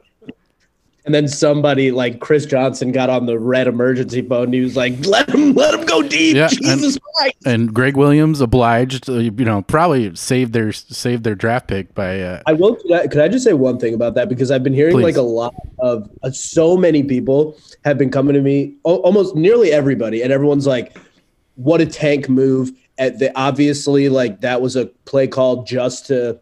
[1.06, 4.46] And then somebody like Chris Johnson got on the red emergency phone.
[4.46, 7.36] And he was like, "Let him, let him go deep." Yeah, Jesus Christ!
[7.46, 9.10] and Gregg Williams obliged.
[9.10, 12.22] uh, You know, probably saved their saved their draft pick by.
[12.22, 12.76] Uh, I will.
[12.76, 15.04] Could I, could I just say one thing about that because I've been hearing Please.
[15.04, 19.36] like a lot of uh, so many people have been coming to me, al- almost
[19.36, 20.98] nearly everybody, and everyone's like,
[21.56, 26.40] "What a tank move!" The obviously like that was a play call just to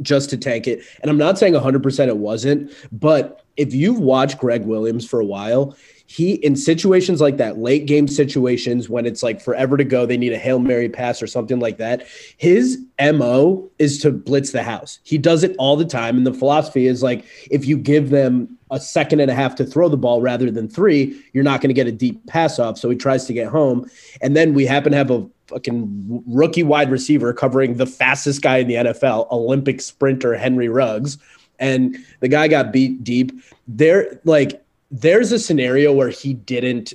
[0.00, 0.82] just to tank it.
[1.02, 5.24] And I'm not saying 100% it wasn't, but if you've watched Gregg Williams for a
[5.24, 10.06] while, he in situations like that, late game situations when it's like forever to go,
[10.06, 12.06] they need a Hail Mary pass or something like that.
[12.38, 15.00] His MO is to blitz the house.
[15.02, 16.16] He does it all the time.
[16.16, 19.66] And the philosophy is like if you give them a second and a half to
[19.66, 22.78] throw the ball rather than three, you're not going to get a deep pass off.
[22.78, 23.90] So he tries to get home.
[24.22, 28.58] And then we happen to have a fucking rookie wide receiver covering the fastest guy
[28.58, 31.18] in the NFL, Olympic sprinter Henry Ruggs,
[31.58, 33.32] and the guy got beat deep.
[33.66, 36.94] There, like, there's a scenario where he didn't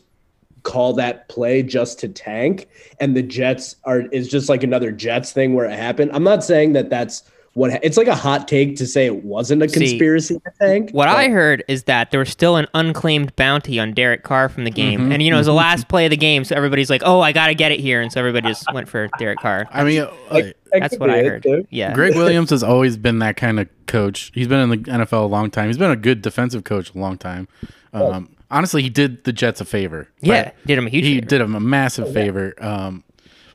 [0.64, 5.32] call that play just to tank, and the Jets are is just like another Jets
[5.32, 6.12] thing where it happened.
[6.14, 7.24] I'm not saying that that's
[7.56, 10.90] what it's like a hot take to say it wasn't a See, conspiracy to tank.
[10.92, 14.50] What but- I heard is that there was still an unclaimed bounty on Derek Carr
[14.50, 16.44] from the game, Mm-hmm, and you know it was the last play of the game,
[16.44, 19.08] so everybody's like, "Oh, I gotta get it here," and so everybody just went for
[19.20, 19.68] Derek Carr.
[19.72, 21.44] I mean, uh, that That's could what I heard.
[21.44, 21.68] too.
[21.70, 24.32] Yeah, Gregg Williams has always been that kind of coach.
[24.34, 25.68] He's been in the NFL a long time.
[25.68, 27.48] He's been a good defensive coach a long time.
[27.94, 30.08] Um, honestly, he did the Jets a favor.
[30.22, 31.06] yeah, did him a huge.
[31.06, 31.28] he favor.
[31.28, 32.56] did him a massive favor.
[32.58, 33.04] Um,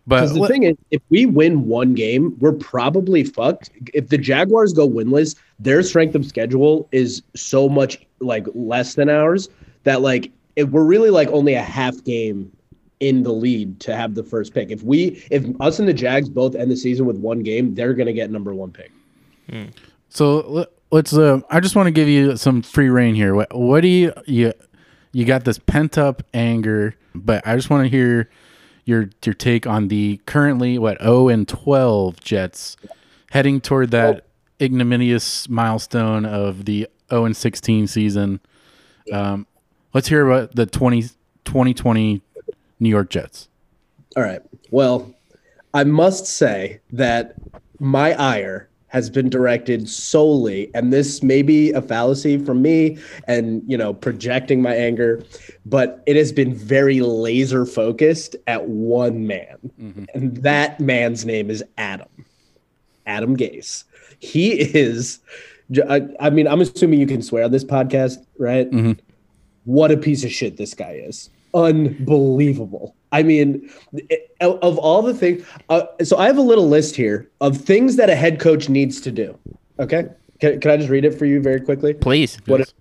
[0.08, 3.70] but Because the what- thing is, if we win one game, we're probably fucked.
[3.94, 9.08] If the Jaguars go winless, their strength of schedule is so much like less than
[9.08, 9.48] ours
[9.84, 12.50] that like if we're really like only a half game
[13.00, 14.70] in the lead to have the first pick.
[14.72, 17.94] If we if us and the Jags both end the season with one game, they're
[17.94, 18.90] gonna get number one pick.
[20.08, 21.12] So let- let's.
[21.16, 23.34] Uh, I just want to give you some free reign here.
[23.34, 24.52] What, what do you you
[25.12, 26.94] you got this pent up anger?
[27.14, 28.30] But I just want to hear
[28.88, 32.76] your your take on the currently what zero and twelve Jets
[33.30, 34.24] heading toward that
[34.60, 38.40] ignominious milestone of the zero and sixteen season.
[39.12, 39.46] Um,
[39.94, 41.02] let's hear about the 20,
[41.44, 42.20] 2020
[42.80, 43.48] New York Jets.
[44.16, 44.40] All right.
[44.70, 45.14] Well,
[45.72, 47.34] I must say that
[47.78, 53.62] my ire has been directed solely, and this may be a fallacy from me and,
[53.66, 55.22] you know, projecting my anger,
[55.66, 59.58] but it has been very laser focused at one man.
[59.80, 60.04] Mm-hmm.
[60.14, 62.08] And that man's name is Adam.
[63.06, 63.84] Adam Gase.
[64.20, 65.20] He is,
[65.88, 68.70] I, I mean, I'm assuming you can swear on this podcast, right?
[68.70, 68.92] Mm-hmm.
[69.64, 71.28] what a piece of shit this guy is.
[71.54, 72.94] Unbelievable.
[73.12, 77.28] I mean, it- of all the things, uh, so I have a little list here
[77.40, 79.36] of things that a head coach needs to do.
[79.80, 80.06] Okay.
[80.40, 81.94] Can, can I just read it for you very quickly?
[81.94, 82.38] Please.
[82.46, 82.72] What?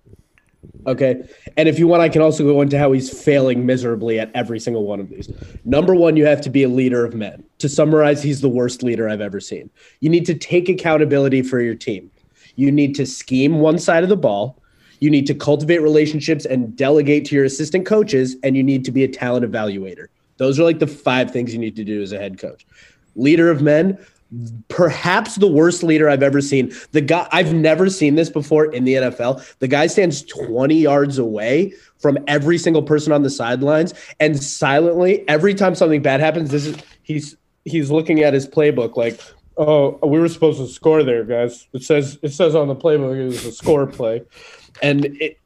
[0.86, 1.22] Okay.
[1.56, 4.60] And if you want, I can also go into how he's failing miserably at every
[4.60, 5.28] single one of these.
[5.64, 7.44] Number one, you have to be a leader of men.
[7.58, 9.70] To summarize, he's the worst leader I've ever seen.
[10.00, 12.10] You need to take accountability for your team.
[12.56, 14.60] You need to scheme one side of the ball.
[15.00, 18.92] You need to cultivate relationships and delegate to your assistant coaches, and you need to
[18.92, 20.08] be a talent evaluator.
[20.36, 22.66] Those are like the five things you need to do as a head coach.
[23.16, 23.98] Leader of men,
[24.68, 26.72] perhaps the worst leader I've ever seen.
[26.92, 29.58] The guy I've never seen this before in the NFL.
[29.58, 35.28] The guy stands 20 yards away from every single person on the sidelines and silently
[35.28, 39.20] every time something bad happens this is he's he's looking at his playbook like
[39.56, 43.18] oh we were supposed to score there guys it says it says on the playbook
[43.18, 44.22] it was a score play
[44.82, 45.38] and it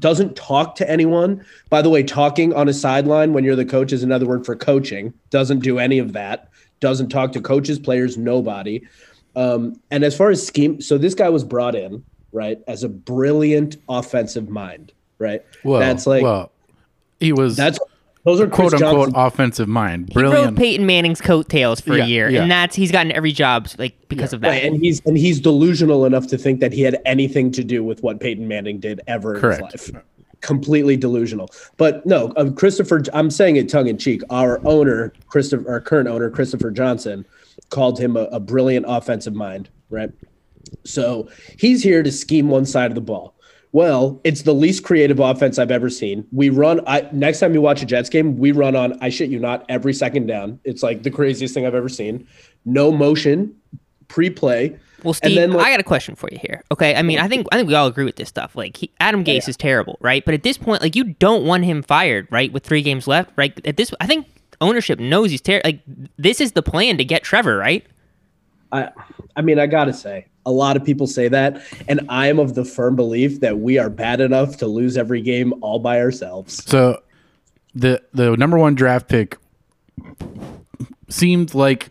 [0.00, 1.44] doesn't talk to anyone.
[1.68, 4.56] By the way talking on a sideline when you're the coach is another word for
[4.56, 5.12] coaching.
[5.30, 6.48] Doesn't do any of that.
[6.80, 8.82] Doesn't talk to coaches players nobody.
[9.36, 12.88] Um, and as far as scheme so this guy was brought in right as a
[12.88, 15.44] brilliant offensive mind right?
[15.62, 16.50] Well, that's like well,
[17.20, 17.78] he was that's
[18.24, 19.20] those are quote Chris unquote Johnson.
[19.20, 20.10] offensive mind.
[20.12, 20.58] He rode Brilliant.
[20.58, 22.42] Peyton Manning's coattails for Yeah, a year, yeah.
[22.42, 24.48] and that's he's gotten every job like because of that.
[24.48, 27.82] Right, and he's and he's delusional enough to think that he had anything to do
[27.82, 29.60] with what Peyton Manning did ever Correct.
[29.62, 30.04] in his life.
[30.42, 31.50] Completely delusional.
[31.76, 33.02] But no, uh, Christopher.
[33.12, 34.22] I'm saying it tongue in cheek.
[34.30, 37.26] Our owner, Christopher, our current owner, Christopher Johnson,
[37.68, 39.68] called him a, a brilliant offensive mind.
[39.90, 40.10] Right.
[40.84, 41.28] So
[41.58, 43.34] he's here to scheme one side of the ball.
[43.72, 46.26] Well, it's the least creative offense I've ever seen.
[46.32, 46.80] We run.
[46.86, 48.98] I next time you watch a Jets game, we run on.
[49.00, 49.64] I shit you not.
[49.68, 52.26] Every second down, it's like the craziest thing I've ever seen.
[52.64, 53.54] No motion,
[54.08, 54.76] pre-play.
[55.04, 56.62] Well, Steve, then, like- I got a question for you here.
[56.72, 58.54] Okay, I mean, I think I think we all agree with this stuff.
[58.56, 60.24] Like, he, Adam Gase is terrible, right?
[60.24, 62.52] But at this point, like, you don't want him fired, right?
[62.52, 63.58] With three games left, right?
[63.66, 64.26] At this, I think
[64.60, 65.68] ownership knows he's terrible.
[65.68, 65.80] Like,
[66.18, 67.86] this is the plan to get Trevor, right?
[68.72, 68.90] I,
[69.36, 72.54] I mean, I gotta say, a lot of people say that, and I am of
[72.54, 76.64] the firm belief that we are bad enough to lose every game all by ourselves.
[76.64, 77.00] So
[77.74, 79.38] the the number one draft pick
[81.08, 81.90] seemed like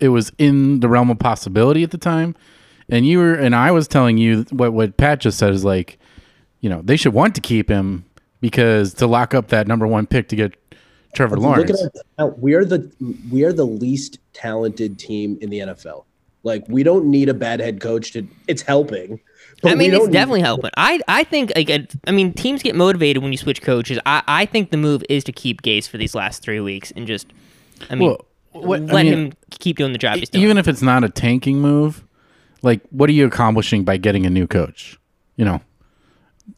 [0.00, 2.34] it was in the realm of possibility at the time.
[2.88, 5.98] And you were and I was telling you what what Pat just said is like,
[6.60, 8.04] you know, they should want to keep him
[8.40, 10.56] because to lock up that number one pick to get
[11.14, 11.70] Trevor Lawrence.
[11.70, 12.30] Look at our.
[12.30, 12.90] We are the
[13.30, 16.04] we are the least talented team in the NFL.
[16.44, 18.26] Like we don't need a bad head coach to.
[18.48, 19.20] It's helping.
[19.62, 20.70] but I mean, don't it's need- definitely helping.
[20.76, 23.98] I I think like a, I mean, teams get motivated when you switch coaches.
[24.06, 27.06] I I think the move is to keep Gase for these last three weeks and
[27.06, 27.26] just,
[27.90, 30.44] I mean, Well, what- I let mean, him keep doing the job he's doing.
[30.44, 32.04] even if it's not a tanking move,
[32.62, 34.98] like what are you accomplishing by getting a new coach?
[35.36, 35.60] You know,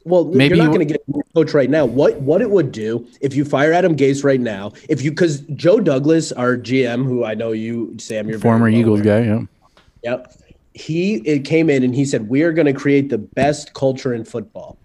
[0.04, 1.84] Well, Maybe you're not going to get a new coach right now.
[1.84, 4.72] What what it would do if you fire Adam Gase right now?
[4.88, 8.68] If you because Joe Douglas, our GM, who I know you, Sam, you're very former
[8.68, 9.20] Eagles guy.
[9.20, 9.42] Yeah.
[10.04, 10.32] Yep.
[10.74, 14.12] He it came in and he said, We are going to create the best culture
[14.12, 14.76] in football.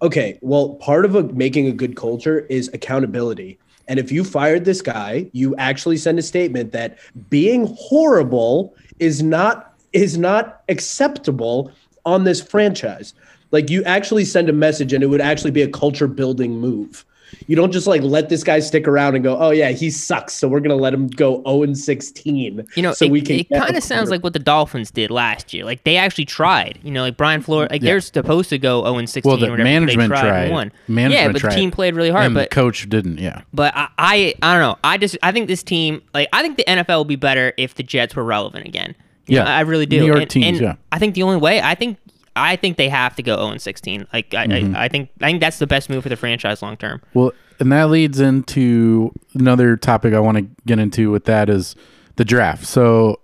[0.00, 0.38] Okay.
[0.42, 3.58] Well, part of a, making a good culture is accountability.
[3.88, 6.98] And if you fired this guy, you actually send a statement that
[7.30, 11.72] being horrible is not is not acceptable
[12.04, 13.14] on this franchise.
[13.50, 17.04] Like you actually send a message and it would actually be a culture building move.
[17.46, 20.34] You don't just like let this guy stick around and go, oh yeah, he sucks,
[20.34, 22.66] so we're gonna let him go 0 and 16.
[22.74, 23.36] You know, so it, we can.
[23.40, 25.64] it kind of sounds like what the Dolphins did last year.
[25.64, 26.78] Like they actually tried.
[26.82, 29.50] You know, like Brian Flores, like they're supposed to go 0 and 16 Well, the
[29.50, 29.64] whatever.
[29.64, 30.50] management they tried, tried.
[30.50, 30.72] won.
[30.88, 31.52] Management yeah, but tried.
[31.52, 32.26] the team played really hard.
[32.26, 33.18] and But the coach didn't.
[33.18, 33.42] Yeah.
[33.52, 34.78] but I, I I don't know.
[34.84, 37.74] I just I think this team like I think the NFL would be better if
[37.74, 38.94] the Jets were relevant again.
[39.26, 39.44] You Yeah.
[39.44, 40.00] know, I really do.
[40.00, 40.74] New York and, teams, and yeah.
[40.90, 41.98] I think the only way I think
[42.42, 44.06] I think they have to go 0 and 16.
[44.12, 44.76] Like I, Mm-hmm.
[44.76, 47.02] I, I think I think that's the best move for the franchise long term.
[47.14, 51.74] Well, and that leads into another topic I want to get into with that is
[52.16, 52.66] the draft.
[52.66, 53.20] So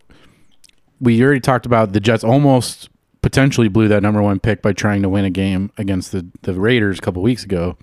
[1.01, 2.89] we already talked about the Jets almost
[3.23, 6.53] potentially blew that number one pick by trying to win a game against the, the
[6.55, 7.77] Raiders a couple weeks ago.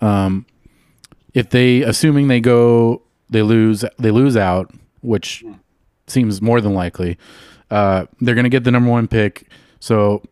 [0.00, 0.46] Um,
[1.32, 5.44] if they, assuming they go, they lose, they lose out, which
[6.06, 7.18] seems more than likely.
[7.70, 9.48] Uh, they're going to get the number one pick.
[9.80, 10.22] So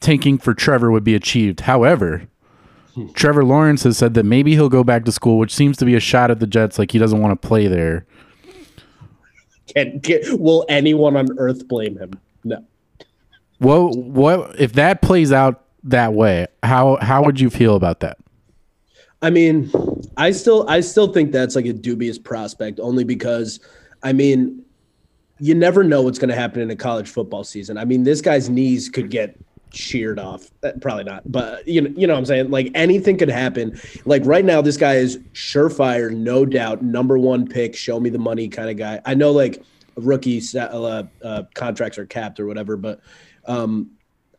[0.00, 1.60] tanking for Trevor would be achieved.
[1.60, 2.28] However,
[3.14, 5.94] Trevor Lawrence has said that maybe he'll go back to school, which seems to be
[5.94, 8.06] a shot at the Jets, like he doesn't want to play there.
[9.74, 12.12] Can, can, will anyone on earth blame him?
[12.44, 12.64] No.
[13.58, 16.46] What what if that plays out that way?
[16.62, 18.18] How how would you feel about that?
[19.20, 19.70] I mean,
[20.16, 23.60] I still I still think that's like a dubious prospect only because
[24.02, 24.64] I mean,
[25.40, 27.76] you never know what's going to happen in a college football season.
[27.78, 29.36] I mean, this guy's knees could get
[29.72, 30.50] sheared off.
[30.62, 32.50] Uh, Probably not, but you know, you know what I'm saying?
[32.50, 33.80] Like anything could happen.
[34.04, 38.18] Like right now this guy is surefire, no doubt, number 1 pick, show me the
[38.18, 39.00] money kind of guy.
[39.04, 39.62] I know like
[39.96, 43.00] rookie uh, uh, contracts are capped or whatever, but
[43.46, 43.90] um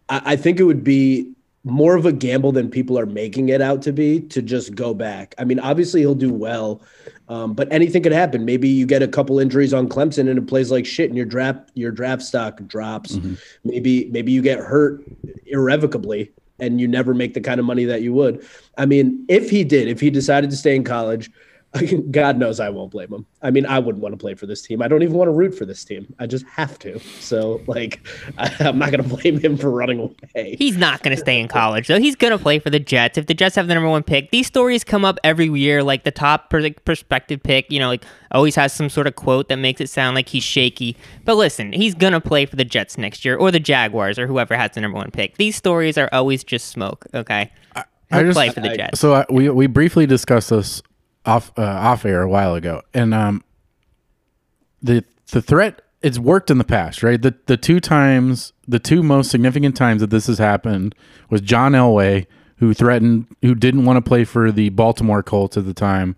[0.07, 3.61] I, I think it would be more of a gamble than people are making it
[3.61, 5.35] out to be to just go back.
[5.37, 6.81] I mean, obviously he'll do well,
[7.27, 8.45] um, but anything could happen.
[8.45, 11.25] Maybe you get a couple injuries on Clemson and it plays like shit, and your
[11.25, 13.17] draft your draft stock drops.
[13.63, 15.03] Maybe maybe you get hurt
[15.45, 18.45] irrevocably and you never make the kind of money that you would.
[18.77, 21.31] I mean, if he did, if he decided to stay in college,
[22.11, 23.25] God knows I won't blame him.
[23.43, 24.81] I mean, I wouldn't want to play for this team.
[24.81, 26.11] I don't even want to root for this team.
[26.17, 26.99] I just have to.
[27.19, 30.55] So, like, I, am not going to blame him for running away.
[30.57, 31.99] He's not going to stay in college, though.
[31.99, 33.17] He's going to play for the Jets.
[33.17, 35.83] If the Jets have the number one pick, these stories come up every year.
[35.83, 39.57] Like the top prospective pick, you know, like always has some sort of quote that
[39.57, 40.97] makes it sound like he's shaky.
[41.23, 44.25] But listen, he's going to play for the Jets next year or the Jaguars or
[44.25, 45.37] whoever has the number one pick.
[45.37, 47.05] These stories are always just smoke.
[47.13, 47.51] Okay.
[48.09, 48.99] He'll I just- play for the Jets.
[48.99, 50.81] So uh, we we briefly discussed this
[51.29, 53.43] off uh, off air a while ago, and um,
[54.81, 57.21] the the threat it's worked in the past, right?
[57.21, 60.95] The the two times, the two most significant times that this has happened
[61.29, 62.25] was John Elway,
[62.57, 66.15] who threatened, who didn't want to play for the Baltimore Colts at the time,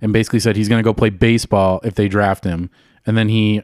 [0.00, 2.70] and basically said he's going to go play baseball if they draft him,
[3.06, 3.62] and then he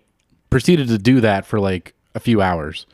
[0.50, 2.87] proceeded to do that for like a few hours,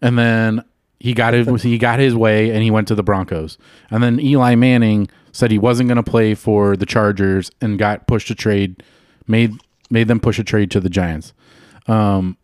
[0.00, 0.64] and then
[0.98, 3.58] he got his he got his way and he went to the Broncos.
[3.90, 8.06] And then Eli Manning said he wasn't going to play for the Chargers and got
[8.06, 8.82] pushed to trade,
[9.26, 9.54] made
[9.90, 11.32] made them push a trade to the Giants.
[11.86, 12.36] Um,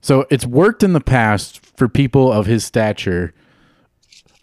[0.00, 3.34] so it's worked in the past for people of his stature.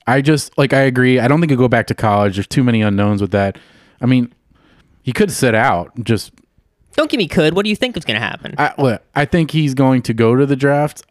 [0.07, 1.19] I just like I agree.
[1.19, 2.35] I don't think he'll go back to college.
[2.35, 3.57] There's too many unknowns with that.
[4.01, 4.33] I mean,
[5.03, 5.91] he could sit out.
[6.03, 6.31] Just
[6.93, 7.55] Don't give me could.
[7.55, 8.55] What do you think is going to happen?
[8.57, 11.03] I, look, I think he's going to go to the draft.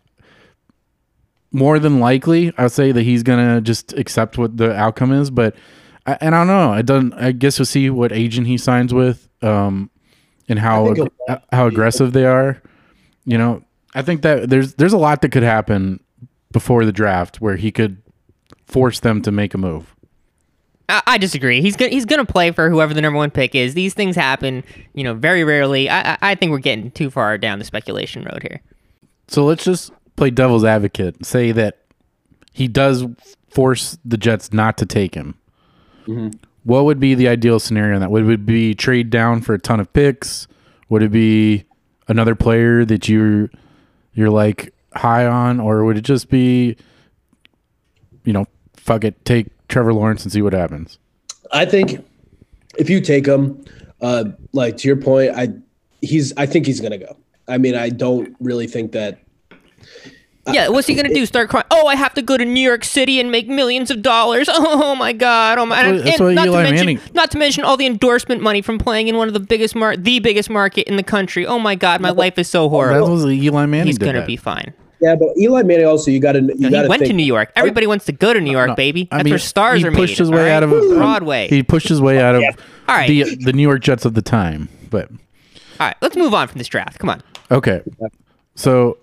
[1.52, 5.30] More than likely, I'll say that he's gonna just accept what the outcome is.
[5.30, 5.54] But
[6.08, 6.72] I, and I don't know.
[6.72, 7.12] I don't.
[7.14, 9.90] I guess we'll see what agent he signs with, um,
[10.48, 12.62] and how ag- how aggressive they are.
[13.26, 13.62] You know,
[13.94, 16.00] I think that there's there's a lot that could happen
[16.50, 18.02] before the draft where he could
[18.64, 19.94] force them to make a move.
[20.88, 21.60] I, I disagree.
[21.60, 23.74] He's gonna he's gonna play for whoever the number one pick is.
[23.74, 25.90] These things happen, you know, very rarely.
[25.90, 28.62] I I, I think we're getting too far down the speculation road here.
[29.26, 31.26] So let's just play devil's advocate.
[31.26, 31.84] Say that
[32.54, 33.04] he does
[33.50, 35.37] force the Jets not to take him.
[36.64, 38.10] What would be the ideal scenario in that?
[38.10, 40.46] Would it be trade down for a ton of picks?
[40.88, 41.64] Would it be
[42.08, 43.50] another player that you're
[44.14, 46.76] you're like high on, or would it just be,
[48.24, 50.98] you know, fuck it, take Trevor Lawrence and see what happens?
[51.52, 52.04] I think
[52.78, 53.64] if you take him,
[54.00, 55.48] uh, like to your point, I
[56.00, 57.16] he's I think he's gonna go.
[57.46, 59.20] I mean, I don't really think that
[60.52, 61.24] Yeah, what's he gonna do?
[61.26, 61.66] Start crying?
[61.70, 64.48] Oh, I have to go to New York City and make millions of dollars.
[64.80, 65.58] Oh, my god!
[65.58, 65.82] Oh my!
[65.82, 68.42] That's what- that's what not Eli to mention, Manning- not to mention all the endorsement
[68.42, 71.46] money from playing in one of the biggest mar- the biggest market in the country.
[71.46, 72.94] Oh my god, my life is so horrible.
[72.94, 73.24] That horrible.
[73.26, 73.86] was Eli Manning.
[73.86, 74.26] He's gonna that.
[74.26, 74.72] be fine.
[75.00, 77.16] Yeah, but Eli Manning also you got to you No, got he went think, to
[77.16, 77.52] New York.
[77.54, 79.06] Everybody wants to go to New York, No, baby.
[79.12, 80.18] I That's mean, where stars he are pushed made.
[80.18, 80.88] his way all out of right?
[80.96, 81.48] Broadway.
[81.48, 83.06] He pushed his way out of All right.
[83.08, 84.68] the the New York Jets of the time.
[84.90, 86.98] But all right, let's move on from this draft.
[86.98, 87.22] Come on.
[87.52, 87.82] okay,
[88.56, 88.98] so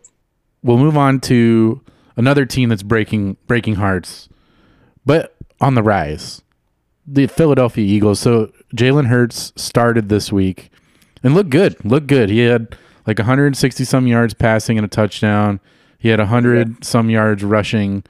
[0.66, 1.80] we'll move on to
[2.18, 4.28] another team that's breaking breaking hearts,
[5.06, 6.42] but on the rise.
[7.08, 8.20] The Philadelphia Eagles.
[8.20, 10.72] So Jalen Hurts started this week
[11.24, 11.84] and looked good.
[11.86, 12.30] Looked good.
[12.30, 12.76] He had
[13.06, 15.60] like 160 some yards passing and a touchdown.
[16.00, 18.04] He had 100 some yards rushing.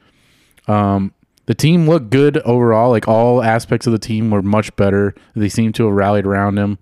[0.69, 1.13] Um,
[1.45, 2.89] the team looked good overall.
[2.89, 5.13] Like all aspects of the team were much better.
[5.35, 6.79] They seem to have rallied around him.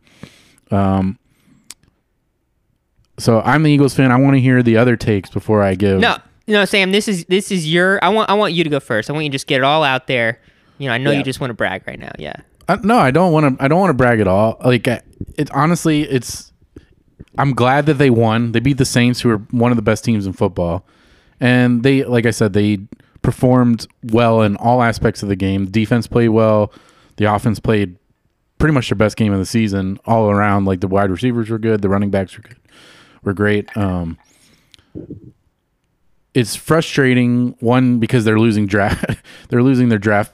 [0.69, 1.17] Um,
[3.17, 4.11] so I'm the Eagles fan.
[4.11, 5.99] I want to hear the other takes before I give.
[5.99, 6.91] No, no, Sam.
[6.91, 8.03] This is this is your.
[8.03, 9.09] I want I want you to go first.
[9.09, 10.39] I want you to just get it all out there.
[10.79, 11.19] You know, I know Yeah.
[11.19, 12.11] you just want to brag right now.
[12.17, 12.35] Yeah.
[12.67, 13.63] I, no, I don't want to.
[13.63, 14.57] I don't want to brag at all.
[14.63, 15.01] Like I-
[15.37, 16.51] it, honestly, it's.
[17.37, 18.51] I'm glad that they won.
[18.51, 20.85] They beat the Saints, who are one of the best teams in football,
[21.39, 22.79] and they, like I said, they
[23.23, 25.65] performed well in all aspects of the game.
[25.65, 26.71] Defense played well.
[27.17, 27.97] The offense played
[28.59, 30.65] pretty much their best game of the season all around.
[30.65, 32.57] Like the wide receivers were good, the running backs were good,
[33.23, 33.75] were great.
[33.75, 34.17] Um,
[36.33, 39.05] it's frustrating one because they're losing draft,
[39.49, 40.33] they're losing their draft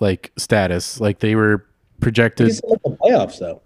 [0.00, 1.00] like status.
[1.00, 1.66] Like they were
[2.00, 2.48] projected.
[2.48, 3.62] The playoffs though.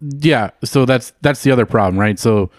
[0.00, 2.18] Yeah, so that's that's the other problem, right?
[2.18, 2.50] So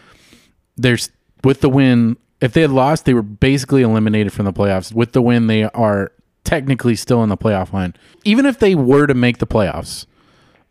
[0.77, 1.09] there's
[1.43, 4.93] with the win, if they had lost, they were basically eliminated from the playoffs.
[4.93, 6.11] With the win, they are
[6.43, 7.95] technically still in the playoff line.
[8.23, 10.05] Even if they were to make the playoffs,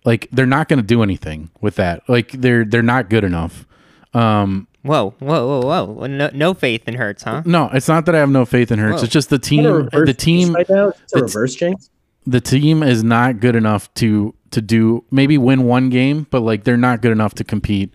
[0.05, 2.09] like they're not going to do anything with that.
[2.09, 3.67] Like they're they're not good enough.
[4.15, 6.07] Um, Whoa, whoa, whoa, whoa!
[6.07, 7.43] No, no faith in Hurts, huh?
[7.45, 8.97] no, it's not that I have no faith in Hurts.
[9.01, 9.05] Whoa.
[9.05, 9.65] It's just the Is that a team.
[9.67, 10.47] reverse The team.
[10.55, 10.89] jinx right now.
[11.03, 11.91] It's a reverse jinx.
[12.27, 16.65] the team is not good enough to to do maybe win one game, but like
[16.65, 17.93] they're not good enough to compete.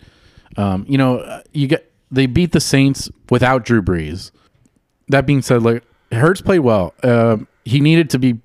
[0.57, 4.29] Um, you know, uh, you get they beat the Saints without Drew Brees.
[5.07, 6.93] That being said, like Hurts played well.
[7.01, 8.39] Uh, he needed to be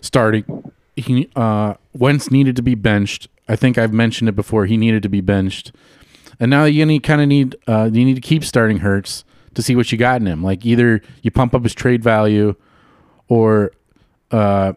[0.00, 0.72] starting.
[0.96, 3.28] He uh, Wentz needed to be benched.
[3.50, 4.64] I think I've mentioned it before.
[4.64, 5.72] He needed to be benched,
[6.40, 9.24] and now you kind of need uh, you need to keep starting Hurts
[9.54, 10.42] to see what you got in him.
[10.42, 12.54] Like either you pump up his trade value,
[13.28, 13.72] or
[14.30, 14.72] uh,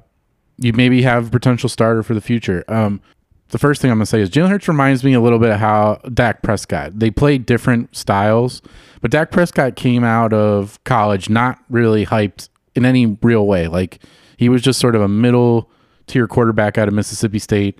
[0.58, 2.64] you maybe have a potential starter for the future.
[2.68, 3.02] Um,
[3.50, 5.60] the first thing I'm gonna say is Jalen Hurts reminds me a little bit of
[5.60, 7.00] how Dak Prescott.
[7.00, 8.62] They play different styles,
[9.02, 13.68] but Dak Prescott came out of college not really hyped in any real way.
[13.68, 14.00] Like
[14.38, 15.70] he was just sort of a middle
[16.08, 17.80] tier quarterback out of Mississippi State,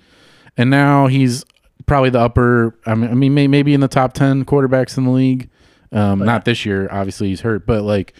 [0.56, 1.44] and now he's
[1.84, 2.76] probably the upper.
[2.86, 5.50] I mean, I mean may, maybe in the top ten quarterbacks in the league.
[5.92, 8.12] Um, not this year, obviously he's hurt, but like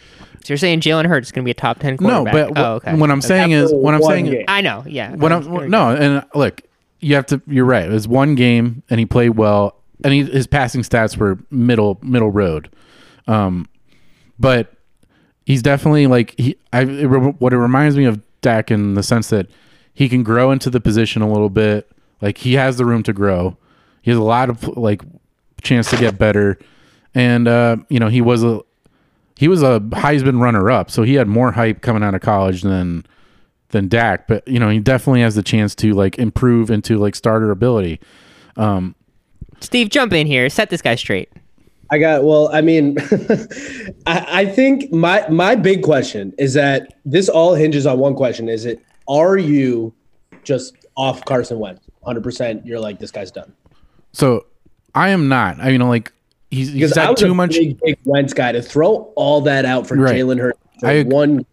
[0.45, 2.33] So you're saying Jalen Hurts is going to be a top ten quarterback?
[2.33, 2.95] no, but oh, okay.
[2.95, 4.27] what I'm saying is what I'm saying.
[4.27, 4.45] game.
[4.49, 5.15] I know, yeah.
[5.15, 6.63] What Um, I'm no, and look,
[7.01, 7.43] you have to.
[7.47, 7.85] You're right.
[7.89, 11.99] It was one game, and he played well, and he, his passing stats were middle
[12.03, 12.71] middle road.
[13.27, 13.67] Um,
[14.39, 14.73] but
[15.45, 16.57] he's definitely like he.
[16.73, 19.49] I it, what it reminds me of Dak in the sense that
[19.93, 21.91] he can grow into the position a little bit.
[22.21, 23.57] Like he has the room to grow.
[24.03, 25.03] He has a lot of like
[25.62, 26.59] chance to get better,
[27.14, 28.61] and uh, you know he was a
[29.37, 32.62] he was a Heisman runner up, so he had more hype coming out of college
[32.62, 33.05] than
[33.71, 37.14] than Dak, but you know he definitely has the chance to like improve into like
[37.14, 38.01] starter ability.
[38.57, 38.95] Um,
[39.61, 40.49] Steve, jump in here.
[40.49, 41.31] Set this guy straight.
[41.91, 42.49] I got well.
[42.53, 42.97] I mean,
[44.07, 48.49] I, I think my my big question is that this all hinges on one question:
[48.49, 49.95] Is it are you
[50.43, 51.86] just off Carson Wentz?
[52.07, 52.65] Hundred percent.
[52.65, 53.53] You're like this guy's done
[54.13, 54.47] So
[54.95, 55.59] I am not.
[55.61, 56.13] I mean, like
[56.51, 57.51] he's, he's I had was too a much.
[57.51, 60.15] big, big Wentz guy to throw all that out for Right.
[60.17, 60.59] Jalen Hurts.
[60.81, 61.45] For I ag- one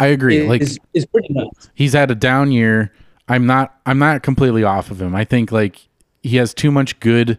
[0.00, 0.38] I agree.
[0.38, 0.62] is, like
[0.94, 1.70] is pretty nuts.
[1.74, 2.92] he's had a down year.
[3.28, 3.78] I'm not.
[3.84, 5.14] I'm not completely off of him.
[5.14, 5.86] I think like
[6.22, 7.38] he has too much good.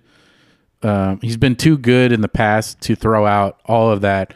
[0.84, 4.34] Um, he's been too good in the past to throw out all of that.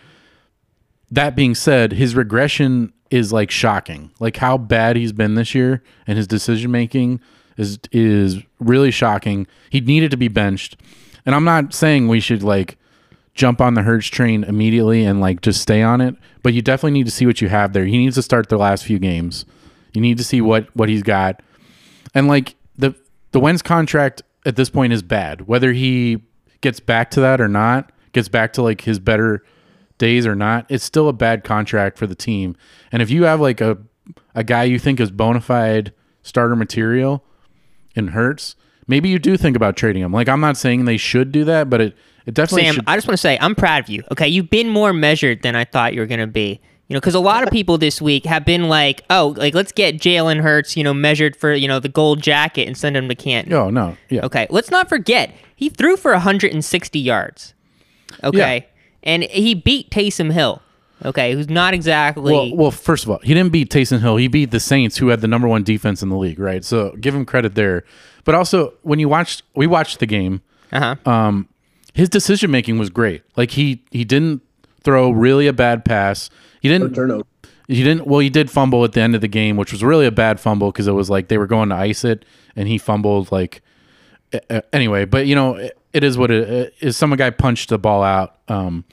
[1.12, 4.12] That being said, his regression is like shocking.
[4.20, 7.22] Like how bad he's been this year and his decision making
[7.58, 9.47] is is really shocking.
[9.70, 10.78] He needed to be benched.
[11.26, 12.78] And I'm not saying we should like
[13.34, 16.91] jump on the Hurts train immediately and like just stay on it, but you definitely
[16.91, 17.86] need to see what you have there.
[17.86, 19.45] He needs to start the last few games.
[19.93, 21.41] You need to see what what he's got.
[22.14, 22.95] And like the
[23.32, 25.47] the Wentz contract at this point is bad.
[25.47, 26.22] Whether he
[26.62, 29.43] gets back to that or not, gets back to like his better
[29.97, 32.56] days or not, it's still a bad contract for the team.
[32.91, 33.78] And if you have like a
[34.36, 35.93] a guy you think is bona fide
[36.24, 37.24] starter material
[37.96, 38.56] in Hurts,
[38.88, 40.12] maybe you do think about trading him.
[40.12, 42.84] Like I'm not saying they should do that, but it it definitely Sam, should.
[42.88, 44.04] I just want to say I'm proud of you.
[44.12, 46.62] Okay, you've been more measured than I thought you were going to be.
[46.88, 49.72] You know, because a lot of people this week have been like, "Oh, like let's
[49.72, 53.08] get Jalen Hurts, you know, measured for you know the gold jacket and send him
[53.10, 54.26] to Canton." oh no, yeah.
[54.26, 57.54] Okay, let's not forget he threw for 160 yards.
[58.24, 58.68] Okay,
[59.02, 60.62] and he beat Taysom Hill.
[61.06, 62.34] Okay, who's not exactly.
[62.34, 64.18] Well, well, first of all, he didn't beat Taysom Hill.
[64.18, 66.64] He beat the Saints, who had the number one defense in the league, right?
[66.64, 67.84] So give him credit there.
[68.24, 70.41] But also, when you watched, we watched the game.
[70.72, 70.95] uh-huh.
[71.10, 71.49] Um,
[71.93, 73.22] his decision making was great.
[73.36, 74.41] Like he he didn't
[74.82, 76.30] throw really a bad pass.
[76.62, 76.93] He didn't.
[76.95, 77.26] Turnover.
[77.68, 78.08] He didn't.
[78.08, 80.39] Well, he did fumble at the end of the game, which was really a bad
[80.39, 82.26] fumble because it was like they were going to ice it,
[82.56, 83.32] and he fumbled.
[83.32, 83.62] Like
[84.72, 86.97] anyway, but you know, it, it is what it is.
[86.97, 88.38] Some guy punched the ball out.
[88.47, 88.86] Um,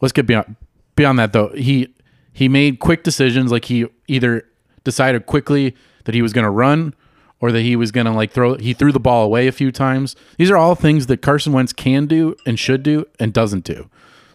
[0.00, 0.56] let's get beyond
[0.96, 1.48] beyond that though.
[1.48, 1.94] He
[2.32, 3.50] he made quick decisions.
[3.50, 4.46] Like he either
[4.82, 5.74] decided quickly
[6.04, 6.94] that he was going to run
[7.40, 8.56] or that he was going to like throw.
[8.56, 10.16] He threw the ball away a few times.
[10.38, 13.88] These are all things that Carson Wentz can do and should do and doesn't do.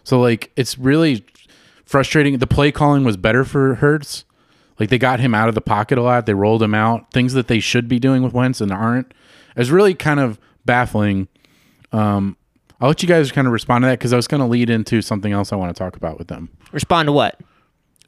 [0.04, 1.24] So like it's really
[1.84, 2.38] frustrating.
[2.38, 4.24] The play calling was better for Hurts.
[4.78, 6.24] Like they got him out of the pocket a lot.
[6.26, 7.12] They rolled him out.
[7.12, 9.12] Things that they should be doing with Wentz and aren't.
[9.56, 11.28] It's really kind of baffling.
[11.92, 12.36] Um,
[12.80, 14.70] I'll let you guys kind of respond to that because I was going to lead
[14.70, 16.48] into something else I want to talk about with them.
[16.72, 17.38] Respond to what?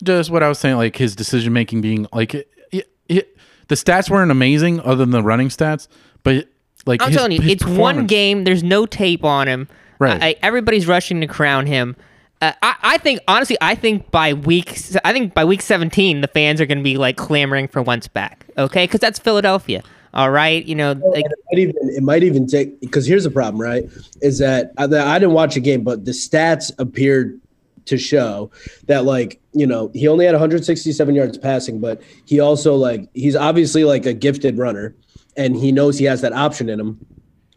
[0.03, 3.37] Just what I was saying, like his decision making being like it, it, it-
[3.69, 5.89] the stats weren't amazing other than the running stats,
[6.25, 6.49] but
[6.85, 8.45] like I'm his- telling you, it's one game.
[8.45, 9.69] There's no tape on him.
[9.99, 10.21] Right.
[10.23, 11.95] I, everybody's rushing to crown him.
[12.41, 16.27] Uh, I, I think honestly, I think by week, I think by week 17, the
[16.29, 18.45] fans are going to be like clamoring for Wentz back.
[18.59, 19.83] Okay, because that's Philadelphia.
[20.15, 23.25] All right, you know, oh, like, it might even it might even take because here's
[23.25, 23.89] the problem, right?
[24.21, 27.41] Is that uh, I, I didn't watch the game, but the stats appeared
[27.87, 28.51] to show
[28.87, 33.35] that like you know he only had 167 yards passing, but he also like he's
[33.35, 34.95] obviously like a gifted runner,
[35.37, 37.07] and he knows he has that option in him.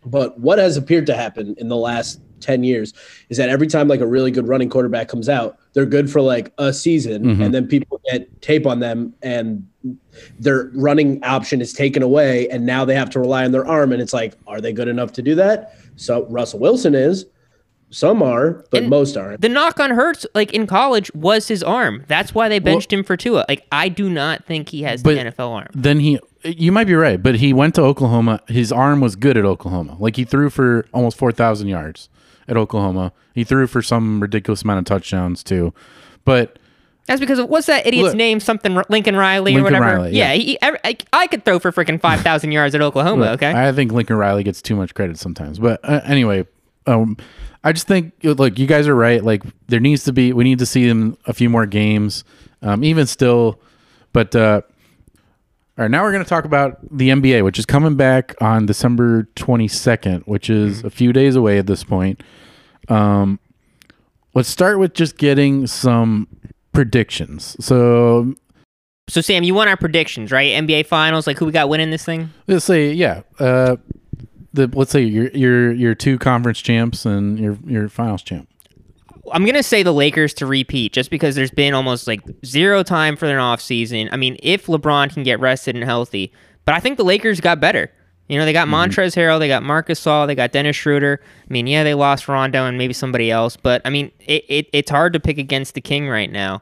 [0.05, 2.93] But what has appeared to happen in the last 10 years
[3.29, 6.21] is that every time like a really good running quarterback comes out, they're good for
[6.21, 7.51] like a season and mm-hmm.
[7.51, 9.67] then people get tape on them and
[10.39, 13.91] their running option is taken away and now they have to rely on their arm
[13.91, 15.75] and it's like are they good enough to do that?
[15.95, 17.25] So Russell Wilson is
[17.95, 19.41] some are, but And most aren't.
[19.41, 22.03] the knock on Hurts, like in college, was his arm.
[22.07, 23.45] That's why they benched him for Tua.
[23.47, 25.67] Like, I do not think he has the NFL arm.
[25.73, 28.41] Then he, you might be right, but he went to Oklahoma.
[28.47, 29.95] His arm was good at Oklahoma.
[29.99, 32.09] Like he threw for almost four thousand yards
[32.47, 33.11] at Oklahoma.
[33.33, 35.73] He threw for some ridiculous amount of touchdowns too.
[36.23, 36.57] But
[37.05, 38.15] That's because of what's that idiot's Look.
[38.15, 38.39] name?
[38.39, 39.85] Something Lincoln Riley or whatever.
[39.85, 40.33] Riley, yeah.
[40.33, 43.25] he, I, I could throw for freaking five thousand yards at Oklahoma.
[43.25, 45.59] Look, Okay, I think Lincoln Riley gets too much credit sometimes.
[45.59, 46.45] But uh, anyway,
[46.87, 47.17] um,
[47.63, 49.23] I just think look, you guys are right.
[49.23, 52.23] Like there needs to be, we need to see them a few more games,
[52.61, 53.59] um, even still.
[54.13, 54.61] But uh,
[55.77, 58.65] all right, now we're going to talk about the NBA, which is coming back on
[58.65, 62.23] December twenty second, which is a few days away at this point.
[62.87, 63.39] Um,
[64.33, 66.27] let's start with just getting some
[66.71, 67.57] predictions.
[67.59, 68.33] So
[69.09, 70.51] so Sam, you want our predictions, right?
[70.51, 72.31] NBA Finals, like who we got winning this thing?
[72.47, 73.75] let's say yeah uh
[74.53, 78.47] the let's say your your your two conference champs and your your finals champ
[79.31, 83.15] I'm gonna say the Lakers to repeat, just because there's been almost like zero time
[83.15, 84.09] for an off season.
[84.11, 86.31] I mean, if LeBron can get rested and healthy,
[86.65, 87.91] but I think the Lakers got better.
[88.27, 88.91] You know, they got mm-hmm.
[88.91, 91.21] Montrezl Harrell, they got Marc Gasol, they got Dennis Schroeder.
[91.23, 94.67] I mean, yeah, they lost Rondo and maybe somebody else, but I mean, it, it
[94.73, 96.61] it's hard to pick against the King right now.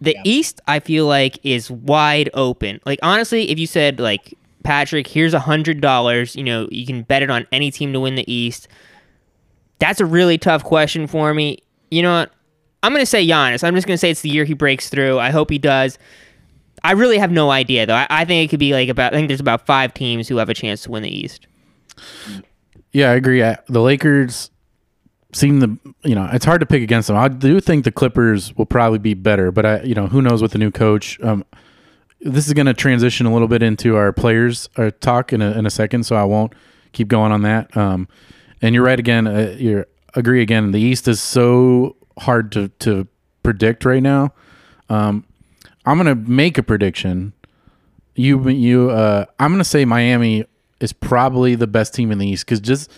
[0.00, 2.80] The East, I feel like, is wide open.
[2.86, 7.02] Like honestly, if you said like Patrick, here's a hundred dollars, you know, you can
[7.02, 8.66] bet it on any team to win the East.
[9.78, 11.58] That's a really tough question for me.
[11.94, 12.32] You know what?
[12.82, 13.64] I'm going to say Giannis.
[13.64, 15.18] I'm just going to say it's the year he breaks through.
[15.18, 15.98] I hope he does.
[16.82, 17.94] I really have no idea, though.
[17.94, 20.36] I, I think it could be like about, I think there's about five teams who
[20.36, 21.46] have a chance to win the East.
[22.92, 24.50] yeah i agree the lakers
[25.32, 28.54] seem to you know it's hard to pick against them i do think the clippers
[28.56, 31.44] will probably be better but i you know who knows with the new coach um
[32.20, 35.52] this is going to transition a little bit into our players uh, talk in a,
[35.52, 36.52] in a second so i won't
[36.92, 38.08] keep going on that um
[38.62, 43.06] and you're right again uh, you're agree again the east is so hard to to
[43.42, 44.32] predict right now
[44.88, 45.24] um
[45.86, 47.32] i'm going to make a prediction
[48.16, 50.44] you you uh I'm gonna say Miami
[50.80, 52.90] is probably the best team in the East because just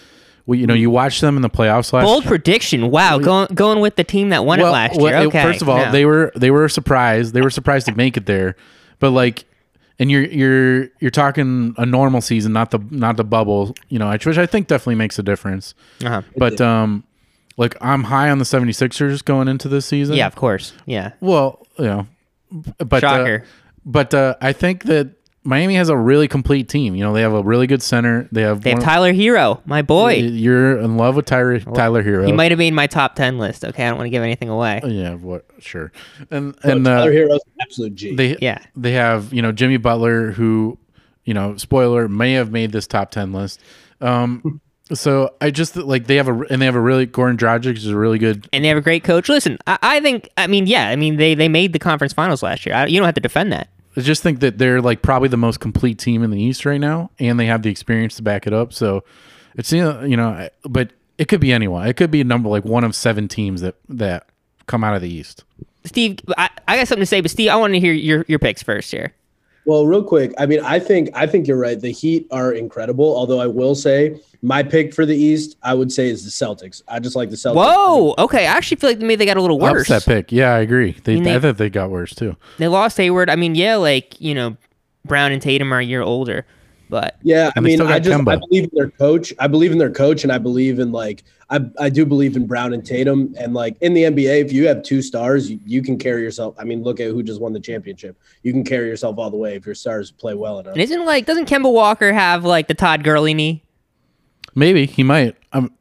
[0.45, 2.05] well, you know you watch them in the playoffs last.
[2.05, 2.91] Bold prediction.
[2.91, 3.19] Wow.
[3.19, 5.23] Going, going with the team that won well, it last well, year.
[5.23, 5.43] it- Okay.
[5.43, 5.93] first of all, no.
[5.93, 7.35] they were they were surprised.
[7.35, 8.57] They were surprised to make it there,
[8.99, 9.45] but like,
[9.99, 13.75] and you're you're you're talking a normal season, not the not the bubble.
[13.89, 15.75] You know, which I think definitely makes a difference.
[16.05, 16.23] Uh-huh.
[16.37, 17.05] But um,
[17.57, 20.17] like I'm high on the 76ers going into this season.
[20.17, 20.73] Yeah, of course.
[20.85, 21.13] Yeah.
[21.21, 22.07] Well, you know,
[22.79, 23.39] but uh,
[23.85, 25.11] but uh, I think that
[25.47, 26.95] Miami has a really complete team.
[26.95, 28.29] You know, they have a really good center.
[28.33, 30.15] They have They have one- Tyler Herro, my boy.
[30.15, 32.27] You're in love with Tyler Tyler Herro.
[32.27, 33.65] He might have made my top 10 list.
[33.65, 33.85] Okay.
[33.85, 34.81] I don't want to give anything away.
[34.85, 35.47] yeah, what?
[35.61, 35.93] Sure.
[36.31, 38.15] And And and uh, Tyler Herro's an absolute G.
[38.17, 38.59] they Yeah.
[38.77, 40.79] they have you know Jimmy Butler who
[41.25, 43.61] you know spoiler may have made this top ten list.
[44.01, 44.61] Um,
[44.93, 47.87] so I just like they have a and they have a really Goran Dragic is
[47.87, 48.49] a really good.
[48.53, 49.29] And they have a great coach.
[49.29, 52.43] Listen, I, I think, I mean, yeah, I mean, they, they made the conference finals
[52.43, 52.75] last year.
[52.75, 53.69] I, you don't have to defend that.
[53.97, 56.81] I just think that they're like probably the most complete team in the East right
[56.81, 58.73] now, and they have the experience to back it up.
[58.73, 59.05] So
[59.55, 61.87] it's you know, but it could be anyone.
[61.87, 64.29] It could be a number like one of seven teams that that
[64.67, 65.45] come out of the East.
[65.85, 68.41] Steve, I, I got something to say, but Steve, I want to hear your, your
[68.41, 69.15] picks first here.
[69.67, 71.79] Well, real quick, I mean, I think I think you're right.
[71.79, 73.17] The Heat are incredible.
[73.17, 76.83] Although I will say, my pick for the East, I would say, is the Celtics.
[76.87, 77.57] I just like the Celtics.
[77.57, 78.15] Whoa.
[78.17, 78.47] Okay.
[78.47, 79.89] I actually feel like maybe they got a little worse.
[79.89, 80.93] That pick, yeah, I agree.
[81.05, 82.37] They, mean, they- I thought they got worse too.
[82.59, 83.29] They lost Hayward.
[83.29, 84.57] I mean, yeah, like, you know,
[85.05, 86.47] Brown and Tatum are a year older,
[86.89, 88.33] but Yeah, I mean, I just Kemba.
[88.33, 89.33] I believe in their coach.
[89.39, 92.47] I believe in their coach, and I believe in like I I do believe in
[92.47, 95.83] Brown and Tatum, and like in the NBA, if you have two stars, you, you
[95.83, 96.55] can carry yourself.
[96.59, 98.19] I mean, look at who just won the championship.
[98.43, 100.75] You can carry yourself all the way if your stars play well enough.
[100.75, 103.63] and isn't like, doesn't Kemba Walker have like the Todd Gurley knee?
[104.55, 105.37] Maybe he might.
[105.53, 105.73] Um,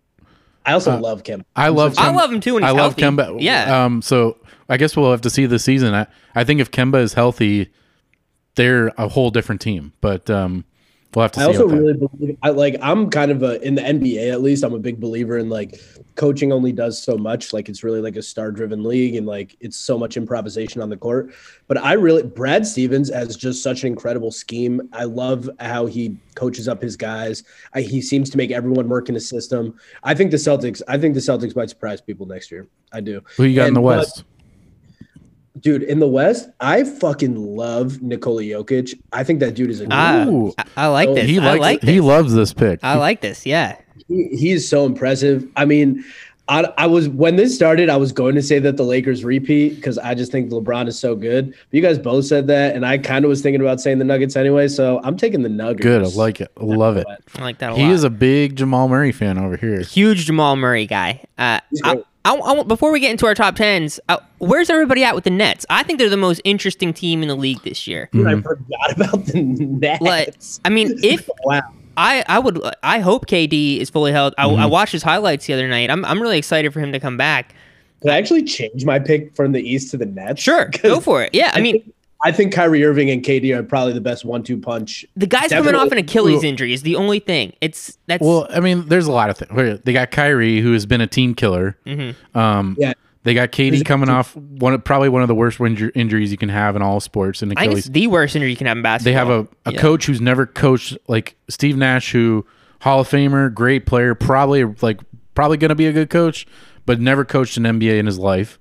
[0.66, 1.46] I also love Kemba.
[1.56, 1.96] I love.
[1.98, 3.02] I love him too when he's I love healthy.
[3.04, 3.38] Kemba.
[3.40, 3.86] Yeah.
[3.86, 4.02] Um.
[4.02, 4.38] So
[4.68, 5.94] I guess we'll have to see this season.
[5.94, 7.72] I I think if Kemba is healthy,
[8.56, 9.94] they're a whole different team.
[10.02, 10.66] But um,
[11.16, 11.42] we'll have to.
[11.42, 14.42] I also that- really believe I like I'm kind of a in the NBA at
[14.42, 15.80] least I'm a big believer in like
[16.16, 19.58] coaching only does so much like it's really like a star driven league and like
[19.60, 21.34] it's so much improvisation on the court.
[21.68, 24.88] But I really Brad Stevens has just such an incredible scheme.
[24.94, 27.44] I love how he coaches up his guys.
[27.74, 29.78] I, he seems to make everyone work in a system.
[30.04, 32.68] I think the Celtics I think the Celtics might surprise people next year.
[32.94, 33.22] I do.
[33.38, 34.24] Who you got in And- the but- West?
[35.66, 39.86] Dude in the West I fucking love Nikola Jokic I think that dude is a
[39.86, 40.54] Ooh.
[40.58, 41.26] I, I like this.
[41.28, 41.60] he I likes.
[41.62, 42.80] like he loves this pick.
[42.84, 43.46] I like this.
[43.46, 43.76] Yeah.
[44.08, 45.50] he, he's so impressive.
[45.56, 46.06] I mean,
[46.48, 49.78] I, I was when this started, I was going to say that the Lakers repeat
[49.78, 51.50] because I just think LeBron is so good.
[51.50, 54.06] But you guys both said that, and I kind of was thinking about saying the
[54.06, 54.68] Nuggets anyway.
[54.68, 55.82] So I'm taking the Nuggets.
[55.82, 56.04] Good.
[56.04, 56.52] I like it.
[56.62, 57.08] I love it.
[57.36, 57.92] I like that a He lot.
[57.94, 59.80] is a big Jamal Murray fan over here.
[59.82, 61.24] huge Jamal Murray guy.
[61.40, 62.06] Uh, He's I, great.
[62.26, 65.24] I, I want- before we get into our top tens, uh, where's everybody at with
[65.24, 65.66] the Nets?
[65.70, 68.10] I think they're the most interesting team in the league this year.
[68.12, 70.02] Dude, I forgot about the Nets.
[70.02, 71.62] Like, I mean, if wow.
[71.98, 74.34] I, I would, I hope KD is fully held.
[74.38, 74.60] I, Mm-hmm.
[74.60, 75.90] I watched his highlights the other night.
[75.90, 77.56] I'm, I'm really excited for him to come back.
[78.02, 80.42] Can I actually change my pick from the East to the Nets?
[80.42, 81.30] Sure, go for it.
[81.34, 81.94] Yeah, I mean,
[82.26, 85.06] I think Kyrie Irving and KD are probably the best one-two punch.
[85.16, 87.54] the guy's coming off an Achilles injury is the only thing.
[87.62, 89.80] It's that's Well, I mean, there's a lot of things.
[89.86, 91.78] They got Kyrie, who has been a team killer.
[92.34, 92.94] Um, Yeah.
[93.24, 96.38] They got KD coming off one of, probably one of the worst inju- injuries you
[96.38, 97.86] can have in all sports in I think Achilles.
[97.86, 99.12] the worst injury you can have in basketball.
[99.12, 99.80] They have a, a Yeah.
[99.82, 102.46] coach who's never coached like Steve Nash, who
[102.82, 105.00] Hall of Famer, great player, probably like
[105.34, 106.46] probably going to be a good coach,
[106.86, 108.60] but never coached an NBA in his life.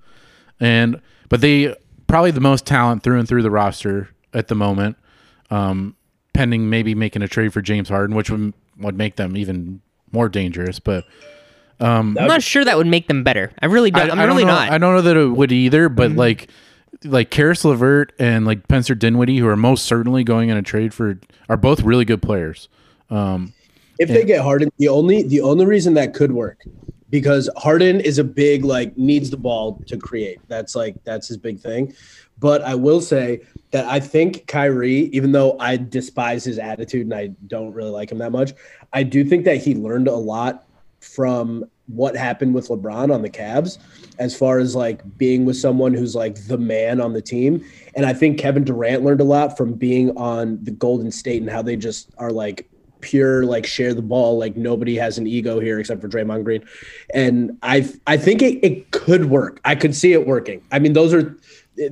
[0.61, 0.99] And
[1.29, 1.75] but they
[2.07, 4.97] probably the most talent through and through the roster at the moment,
[5.51, 5.97] um,
[6.33, 9.81] pending maybe making a trade for James Harden, which would would make them even
[10.13, 10.79] more dangerous.
[10.79, 11.05] But
[12.19, 13.53] I'm not sure that would make them better.
[13.61, 14.09] I really don't.
[14.09, 14.67] I, am don't really know, not.
[14.67, 14.75] Mm-hmm.
[14.75, 16.49] I don't know that it would either, but like
[17.05, 20.95] like Caris LeVert and like Spencer Dinwiddie, who are most certainly going in a trade
[20.95, 22.69] for, are both really good players.
[23.11, 23.53] Um,
[23.99, 26.65] If they get Harden, the only the only reason that could work
[27.15, 30.41] because Harden is a big like needs the ball to create.
[30.49, 31.95] That's like that's his big thing.
[32.41, 37.15] But I will say that I think Kyrie, even though I despise his attitude and
[37.15, 38.55] I don't really like him that much,
[38.93, 40.67] I do think that he learned a lot
[40.99, 43.79] from what happened with LeBron on the Cavs
[44.19, 47.65] as far as like being with someone who's like the man on the team.
[47.95, 51.51] And I think Kevin Durant learned a lot from being on the Golden State and
[51.51, 52.69] how they just are like
[53.05, 56.65] pure like share the ball like nobody has an ego here except for Draymond Green.
[57.13, 59.61] And I I think it, it could work.
[59.65, 60.63] I could see it working.
[60.73, 61.37] I mean those are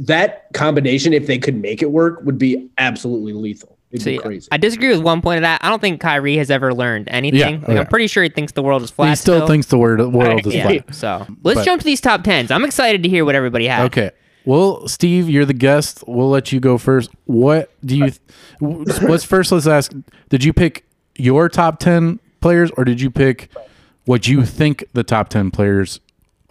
[0.01, 3.77] that combination if they could make it work would be absolutely lethal.
[3.91, 4.49] It'd be See, crazy.
[4.51, 5.63] I disagree with one point of that.
[5.63, 7.39] I don't think Kyrie has ever learned anything.
[7.39, 7.79] Yeah, Like, okay.
[7.81, 9.11] I'm pretty sure he thinks the world is flat.
[9.11, 10.63] he still thinks the word world is yeah.
[10.67, 10.95] flat.
[10.95, 12.51] So let's But- jump to these top tens.
[12.51, 13.85] I'm excited to hear what everybody has.
[13.87, 14.11] Okay.
[14.45, 16.03] Well, Steve, you're the guest.
[16.07, 17.11] We'll let you go first.
[17.27, 18.05] What do you?
[18.07, 19.93] Uh, let's first let's ask.
[20.31, 20.85] Did you pick
[21.17, 23.51] your top ten players, or did you pick
[24.05, 26.01] what you think the top ten players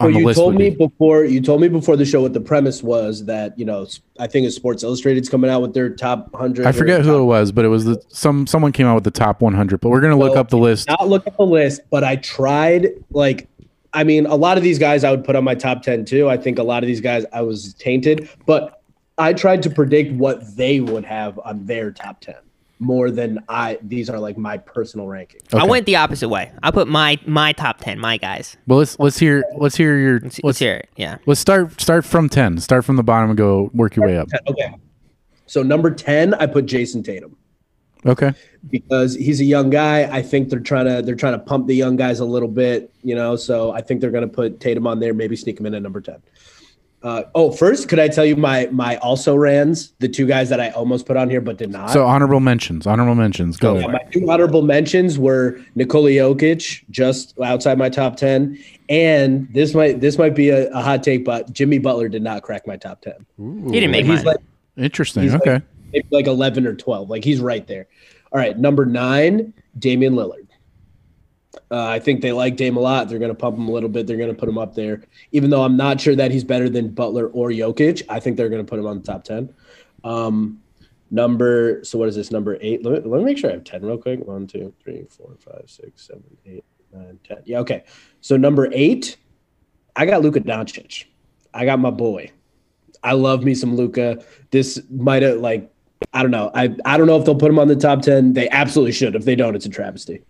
[0.00, 0.76] on Well, the you list told me be?
[0.76, 3.86] before you told me before the show what the premise was that you know
[4.18, 6.66] I think it's Sports Illustrated's coming out with their top hundred.
[6.66, 9.10] I forget who it was, but it was the some someone came out with the
[9.10, 9.80] top 100.
[9.80, 10.88] But we're gonna look up the list.
[10.88, 12.88] Not look at the list, but I tried.
[13.10, 13.48] Like,
[13.92, 16.28] I mean, a lot of these guys I would put on my top ten too.
[16.28, 18.82] I think a lot of these guys I was tainted, but
[19.18, 22.36] I tried to predict what they would have on their top ten
[22.82, 23.78] more than I.
[23.82, 25.54] These are like my personal rankings.
[25.54, 26.52] I went the opposite way.
[26.62, 28.56] I put my my top ten, my guys.
[28.66, 30.90] Well, let's let's hear let's hear your Let's, let's hear it.
[30.96, 31.18] Yeah.
[31.26, 32.58] Let's start start from 10.
[32.58, 34.28] Start from the bottom and go work your way up.
[34.48, 34.74] Okay.
[35.46, 37.36] So number ten, I put Jayson Tatum.
[38.04, 38.32] Okay.
[38.70, 40.04] because he's a young guy.
[40.04, 42.92] I think they're trying to they're trying to pump the young guys a little bit,
[43.02, 43.36] you know.
[43.36, 45.82] So I think they're going to put Tatum on there, maybe sneak him in at
[45.82, 46.22] number ten.
[47.02, 50.60] Uh, oh, first, could I tell you my my also rans the two guys that
[50.60, 51.90] I almost put on here but did not.
[51.90, 52.86] So honorable mentions.
[52.86, 53.56] Honorable mentions.
[53.56, 53.78] Go.
[53.78, 58.56] Yeah, my two honorable mentions were Nikola Jokic, just outside my top ten,
[58.88, 62.42] and this might this might be a, a hot take, but Jimmy Butler did not
[62.42, 63.26] crack my top ten.
[63.36, 64.24] He didn't make He's mine.
[64.24, 64.40] like
[64.76, 65.24] Interesting.
[65.24, 65.64] He's like- okay.
[65.92, 67.10] maybe like 11 or 12.
[67.10, 67.86] Like he's right there.
[68.32, 70.46] All right, number nine, Damian Lillard.
[71.72, 73.08] Uh, I think they like Dame a lot.
[73.08, 74.06] They're going to pump him a little bit.
[74.06, 75.04] They're going to put him up there.
[75.32, 78.50] Even though I'm not sure that he's better than Butler or Jokic, I think they're
[78.50, 79.52] going to put him on the top 10.
[80.04, 80.60] Um,
[81.10, 82.30] number, so what is this?
[82.30, 82.84] Number eight.
[82.84, 84.20] Let me, let me make sure I have 10 real quick.
[84.26, 87.38] One, two, three, four, five, six, seven, eight, nine, 10.
[87.46, 87.84] Yeah, okay.
[88.20, 89.16] So number eight,
[89.96, 91.06] I got Luka Doncic.
[91.54, 92.32] I got my boy.
[93.02, 94.22] I love me some Luka.
[94.50, 95.70] This might have like
[96.12, 96.50] I don't know.
[96.54, 98.32] I I don't know if they'll put him on the top ten.
[98.32, 99.16] They absolutely should.
[99.16, 100.22] If they don't, it's a travesty.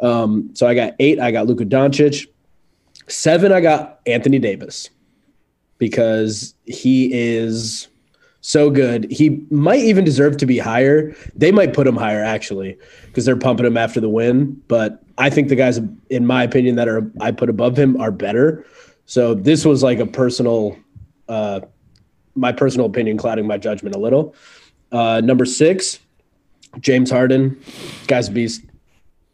[0.00, 1.20] Um, so I got eight.
[1.20, 2.26] I got Luka Doncic.
[3.08, 3.52] Seven.
[3.52, 4.90] I got Anthony Davis
[5.78, 7.88] because he is
[8.40, 9.10] so good.
[9.10, 11.14] He might even deserve to be higher.
[11.34, 14.62] They might put him higher actually because they're pumping him after the win.
[14.68, 18.10] But I think the guys, in my opinion, that are I put above him are
[18.10, 18.64] better.
[19.06, 20.76] So this was like a personal,
[21.28, 21.60] uh,
[22.34, 24.34] my personal opinion clouding my judgment a little.
[24.92, 25.98] Uh, number six,
[26.78, 27.60] James Harden,
[28.06, 28.62] guy's beast.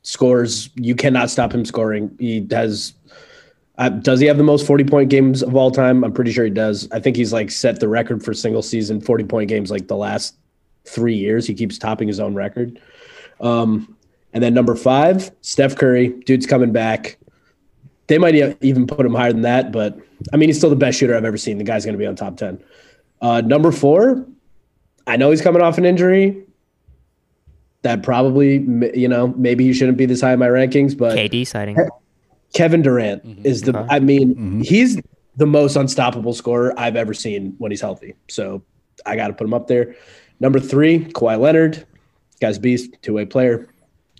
[0.06, 0.70] Scores.
[0.76, 2.16] You cannot stop him scoring.
[2.20, 2.94] He has.
[3.76, 6.04] Uh, does he have the most 40 point games of all time?
[6.04, 6.88] I'm pretty sure he does.
[6.92, 9.96] I think he's like set the record for single season 40 point games like the
[9.96, 10.36] last
[10.84, 11.44] three years.
[11.44, 12.80] He keeps topping his own record.
[13.40, 13.96] Um,
[14.32, 16.10] and then number five, Steph Curry.
[16.24, 17.18] Dude's coming back.
[18.06, 19.98] They might even put him higher than that, but
[20.32, 21.58] I mean, he's still the best shooter I've ever seen.
[21.58, 22.62] The guy's going to be on top 10.
[23.20, 24.24] Uh, number four,
[25.08, 26.45] I know he's coming off an injury.
[27.86, 28.66] That probably,
[28.98, 31.76] you know, maybe he shouldn't be this high in my rankings, but KD sighting.
[32.52, 33.46] Kevin Durant mm-hmm.
[33.46, 33.86] is the, Okay.
[33.88, 34.60] I mean, mm-hmm.
[34.62, 35.00] he's
[35.36, 38.16] the most unstoppable scorer I've ever seen when he's healthy.
[38.26, 38.64] So
[39.06, 39.94] I got to put him up there.
[40.40, 41.86] Number three, Kawhi Leonard.
[42.40, 43.68] Guy's beast, two way player.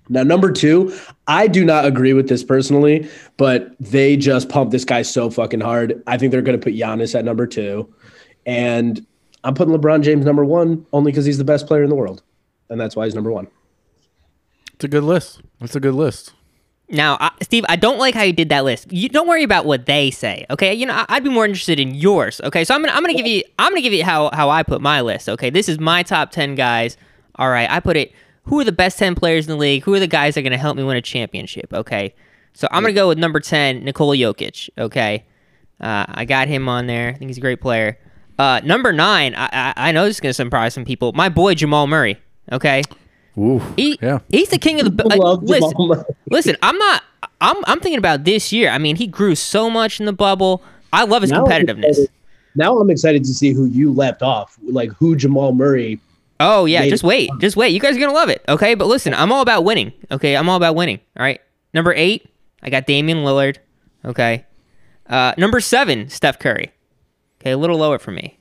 [0.09, 0.97] Now, number two,
[1.27, 5.61] I do not agree with this personally, but they just pumped this guy so fucking
[5.61, 6.05] hard.
[6.07, 7.93] I think they're going to put Giannis at number two.
[8.47, 9.05] And
[9.43, 12.23] I'm putting LeBron James number one only because he's the best player in the world.
[12.71, 13.49] And that's why he's number one.
[14.77, 15.41] It's a good list.
[15.61, 16.35] It's a good list.
[16.89, 18.93] Now, I, Steve, I don't like how you did that list.
[18.93, 20.72] You don't worry about what they say, okay?
[20.72, 22.62] You know, I, I'd be more interested in yours, okay?
[22.62, 24.81] So I'm gonna I'm gonna give you I'm gonna give you how how I put
[24.81, 25.51] my list, okay?
[25.51, 26.97] This is my top ten guys.
[27.37, 28.12] All right, I put it.
[28.45, 29.83] Who are the best ten players in the league?
[29.83, 31.72] Who are the guys that are gonna help me win a championship?
[31.72, 32.14] Okay,
[32.53, 34.70] so I'm gonna go with number ten, Nikola Jokic.
[34.79, 35.24] Okay,
[35.81, 37.09] uh, I got him on there.
[37.09, 37.99] I think he's a great player.
[38.39, 41.12] Uh, number nine, I, I I know this is gonna surprise some people.
[41.14, 42.16] My boy Jamal Murray.
[42.53, 42.83] Okay,
[43.39, 44.20] Ooh, he yeah.
[44.28, 45.05] he's the king of the.
[45.11, 47.03] I Like, listen, listen, I'm not.
[47.41, 48.70] I'm I'm thinking about this year.
[48.70, 50.62] I mean, he grew so much in the bubble.
[50.93, 51.89] I love his Now I'm competitiveness.
[51.91, 52.11] excited-
[52.55, 56.01] Now I'm excited to see who you left off, like who Jamal Murray.
[56.41, 57.07] Oh yeah, just it.
[57.07, 57.68] wait, just wait.
[57.70, 58.43] You guys are gonna love it.
[58.49, 59.93] Okay, but listen, I'm all about winning.
[60.11, 61.01] Okay, I'm all about winning.
[61.18, 61.41] All right.
[61.74, 62.26] Number eight,
[62.62, 63.59] I got Damian Lillard.
[64.05, 64.47] Okay.
[65.07, 66.72] Uh, number seven, Steph Curry.
[67.41, 68.39] Okay, a little lower for me.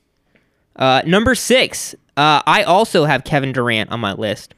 [0.74, 4.54] Uh, number six, uh, I also have Kevin Durant on my list.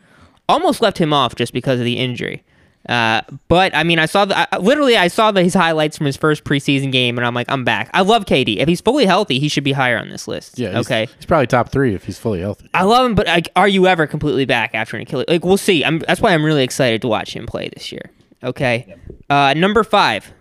[0.49, 2.43] Almost left him off just because of the injury.
[2.89, 5.99] Uh, but I mean, I saw the I, I- literally I saw the, his highlights
[5.99, 7.91] from his first preseason game, and I'm like, I'm back.
[7.93, 8.57] I love KD.
[8.59, 10.59] If he's fully healthy, he should be higher on this list.
[10.59, 10.69] Yeah.
[10.77, 11.07] He's, okay.
[11.17, 12.71] He's probably top three if he's fully healthy.
[12.73, 15.27] I love him, but like, are you ever completely back after an Achilles?
[15.29, 15.85] Like, we'll see.
[15.85, 18.11] I'm, that's why I'm really excited to watch him play this year.
[18.43, 18.95] Okay.
[19.29, 20.33] Uh, number five,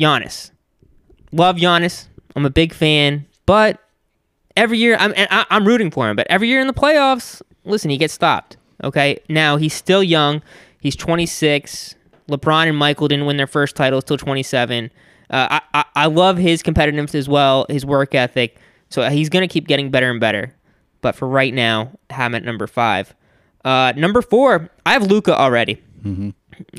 [0.00, 0.50] Giannis.
[1.32, 2.06] Love Giannis.
[2.36, 3.78] I'm a big fan, but
[4.56, 6.16] every year I'm and I, I'm rooting for him.
[6.16, 8.56] But every year in the playoffs, listen, he gets stopped.
[8.82, 9.20] Okay.
[9.28, 10.42] Now he's still young.
[10.80, 11.94] He's 26.
[12.28, 14.90] LeBron and Michael didn't win their first titles till 27.
[15.30, 18.58] Uh, I, I I love his competitiveness as well, his work ethic.
[18.90, 20.54] So he's gonna keep getting better and better.
[21.00, 23.14] But for right now, have him at number five.
[23.64, 25.82] Uh, number four, I have Luka already.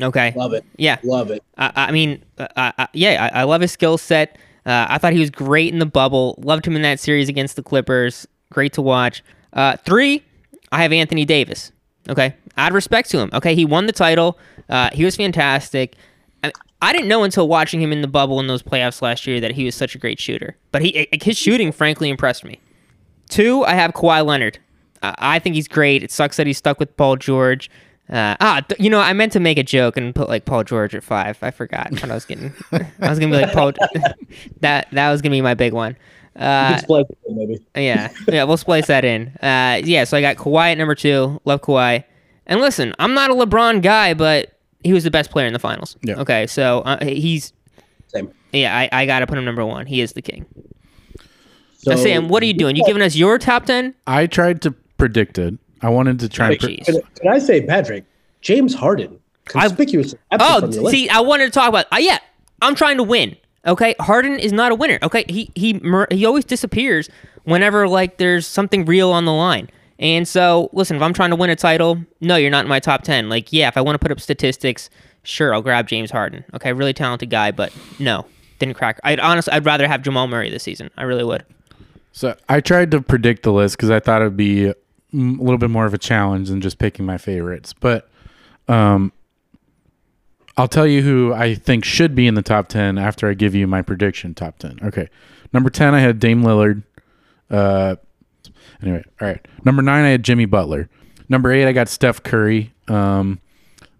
[0.01, 0.34] Okay.
[0.36, 0.64] Love it.
[0.78, 0.97] Yeah.
[1.04, 1.43] Love it.
[1.58, 4.38] I, I mean, uh, I, yeah, I, I love his skill set.
[4.66, 6.36] Uh, I thought he was great in the bubble.
[6.38, 8.26] Loved him in that series against the Clippers.
[8.49, 9.24] Great to watch.
[9.51, 10.24] Uh, three,
[10.72, 11.72] I have Anthony Davis.
[12.10, 13.30] Okay, add respect to him.
[13.34, 14.38] Okay, he won the title.
[14.70, 15.95] Uh, he was fantastic.
[16.43, 16.51] I,
[16.82, 19.51] I didn't know until watching him in the bubble in those playoffs last year that
[19.51, 20.58] he was such a great shooter.
[20.72, 22.60] But he, his shooting, frankly, impressed me.
[23.30, 24.60] Two, I have Kawhi Leonard.
[25.01, 26.04] Uh, I think he's great.
[26.04, 27.70] It sucks that he's stuck with Paul George.
[28.10, 30.93] Uh, ah, you know, I meant to make a joke and put like Paul George
[30.93, 31.38] at five.
[31.41, 32.54] I forgot what I was getting.
[32.72, 33.72] I was gonna be like Paul.
[34.60, 35.95] that that was gonna be my big one.
[36.36, 37.60] Uh, Good splice, maybe.
[37.76, 39.32] yeah, yeah, we'll splice that in.
[39.44, 41.40] Uh, yeah, so I got Kawhi at number two.
[41.46, 42.04] Love Kawhi.
[42.48, 45.60] And listen, I'm not a LeBron guy, but he was the best player in the
[45.60, 45.96] finals.
[46.02, 46.16] Yeah.
[46.20, 47.54] Okay, so uh, he's
[48.08, 48.32] Same.
[48.52, 49.86] yeah, I, I got to put him number one.
[49.86, 50.46] He is the king.
[51.78, 52.76] So, Now, Sam, what are you doing?
[52.76, 53.94] You giving us your top ten?
[54.08, 55.56] I tried to predict it.
[55.82, 56.56] I wanted to try and.
[56.56, 58.06] Oh, Pre- Can, can I say, Patrick,
[58.42, 60.16] James Harden, conspicuous.
[60.32, 60.92] Oh, from list.
[60.92, 61.86] see, I wanted to talk about.
[61.92, 62.20] Uh, yeah,
[62.62, 63.36] I'm trying to win.
[63.66, 64.99] Okay, Harden is not a winner.
[65.01, 67.09] Okay, he he he always disappears
[67.43, 69.70] whenever like there's something real on the line.
[69.99, 72.80] And so, listen, if I'm trying to win a title, no, you're not in my
[72.80, 73.30] top ten.
[73.30, 74.89] Like, yeah, if I want to put up statistics,
[75.24, 76.43] sure, I'll grab James Harden.
[76.53, 78.26] Okay, really talented guy, but no,
[78.59, 78.99] didn't crack.
[79.03, 80.89] I'd honestly, I'd rather have Jamal Murray this season.
[80.97, 81.45] I really would.
[82.11, 84.74] So I tried to predict the list because I thought it'd be
[85.14, 87.74] mm, a little bit more of a challenge than just picking my favorites.
[87.74, 88.09] But
[88.68, 89.14] um,
[90.58, 93.56] I'll tell you who I think should be in the top ten after I give
[93.56, 94.80] you my prediction top ten.
[94.84, 95.10] Okay,
[95.51, 96.84] number ten I had Dame Lillard.
[97.49, 97.95] Uh,
[98.82, 99.45] anyway, all right.
[99.66, 100.89] Number nine I had Jimmy Butler.
[101.30, 102.74] Number eight I got Steph Curry.
[102.88, 103.39] Um,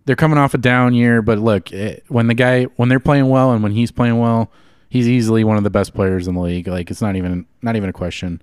[0.06, 3.30] they're coming off a down year, but look, it, when the guy when they're playing
[3.30, 4.52] well and when he's playing well,
[4.90, 6.68] he's easily one of the best players in the league.
[6.68, 8.42] Like it's not even not even a question.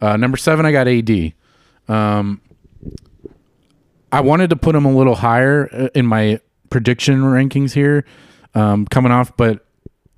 [0.00, 1.32] Uh, number seven, I got AD.
[1.88, 2.40] Um,
[4.10, 6.40] I wanted to put him a little higher uh, in my
[6.70, 8.04] prediction rankings here,
[8.54, 9.66] um, coming off, but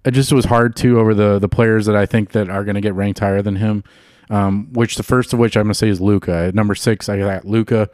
[0.04, 2.76] it just was hard too over the the players that I think that are going
[2.76, 3.84] to get ranked higher than him.
[4.28, 6.32] Um, which the first of which I'm going to say is Luka.
[6.32, 7.88] At number six, I got Luka.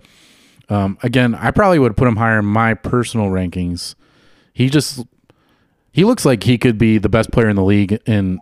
[0.70, 3.94] Um, again, I probably would put him higher in my personal rankings.
[4.55, 5.05] He just
[5.92, 8.40] he looks like he could be the best player in the league in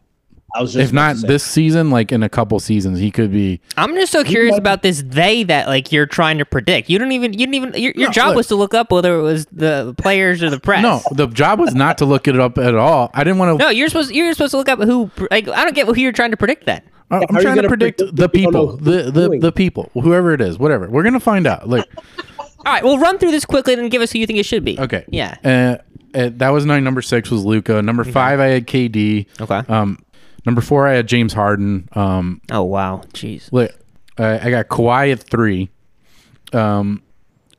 [0.54, 3.60] I was just if not this season, like in a couple seasons, he could be.
[3.76, 6.88] I'm just so curious might- about this they that like you're trying to predict.
[6.90, 8.36] You don't even you didn't even your, your No, job look.
[8.36, 10.82] was to look up whether it was the players or the press.
[10.82, 13.10] No, the job was not to look it up at all.
[13.14, 13.64] I didn't want to.
[13.64, 16.12] No, you're supposed you're supposed to look up who like I don't get who you're
[16.12, 16.82] trying to predict then.
[17.12, 19.52] I'm how trying to predict predict the if you don't know people, the the, the
[19.52, 20.88] people, whoever it is, whatever.
[20.88, 21.68] We're gonna find out.
[21.68, 21.84] Like,
[22.38, 24.64] All right, we'll run through this quickly and give us who you think it should
[24.64, 24.78] be.
[24.78, 25.36] okay, Yeah.
[25.44, 25.82] Uh,
[26.16, 26.84] uh, that was nine.
[26.84, 27.80] Number six was Luka.
[27.82, 29.26] Number five, I had KD.
[29.40, 29.62] Okay.
[29.72, 29.98] Um,
[30.44, 31.88] number four, I had James Harden.
[31.92, 33.48] Um, oh wow, jeez.
[33.52, 33.74] Like,
[34.18, 35.70] uh, I got Kawhi at three.
[36.52, 37.02] Um,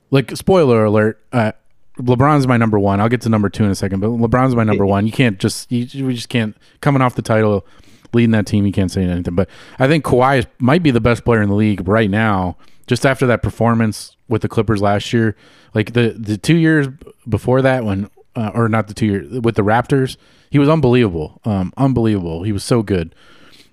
[0.09, 1.53] like spoiler alert, uh,
[1.97, 2.99] LeBron's my number one.
[2.99, 5.05] I'll get to number two in a second, but LeBron's my number one.
[5.05, 7.65] You can't just you, we just can't coming off the title,
[8.13, 8.65] leading that team.
[8.65, 9.35] You can't say anything.
[9.35, 12.57] But I think Kawhi is, might be the best player in the league right now.
[12.87, 15.35] Just after that performance with the Clippers last year,
[15.73, 16.87] like the the two years
[17.27, 20.17] before that, when uh, or not the two years with the Raptors,
[20.51, 22.43] he was unbelievable, um, unbelievable.
[22.43, 23.15] He was so good.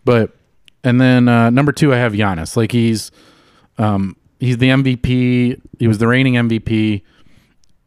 [0.04, 0.34] But
[0.84, 2.56] and then uh, number two, I have Giannis.
[2.56, 3.10] Like he's
[3.76, 5.60] um, he's the MVP.
[5.78, 7.02] He was the reigning MVP.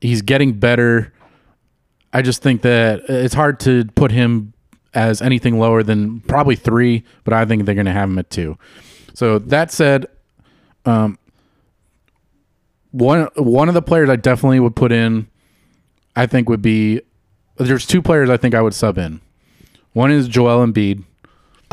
[0.01, 1.13] He's getting better.
[2.13, 4.53] I just think that it's hard to put him
[4.93, 8.29] as anything lower than probably three, but I think they're going to have him at
[8.29, 8.57] two.
[9.13, 10.07] So that said,
[10.85, 11.17] um,
[12.91, 15.27] one one of the players I definitely would put in,
[16.13, 17.01] I think would be.
[17.57, 19.21] There's two players I think I would sub in.
[19.93, 21.03] One is Joel Embiid.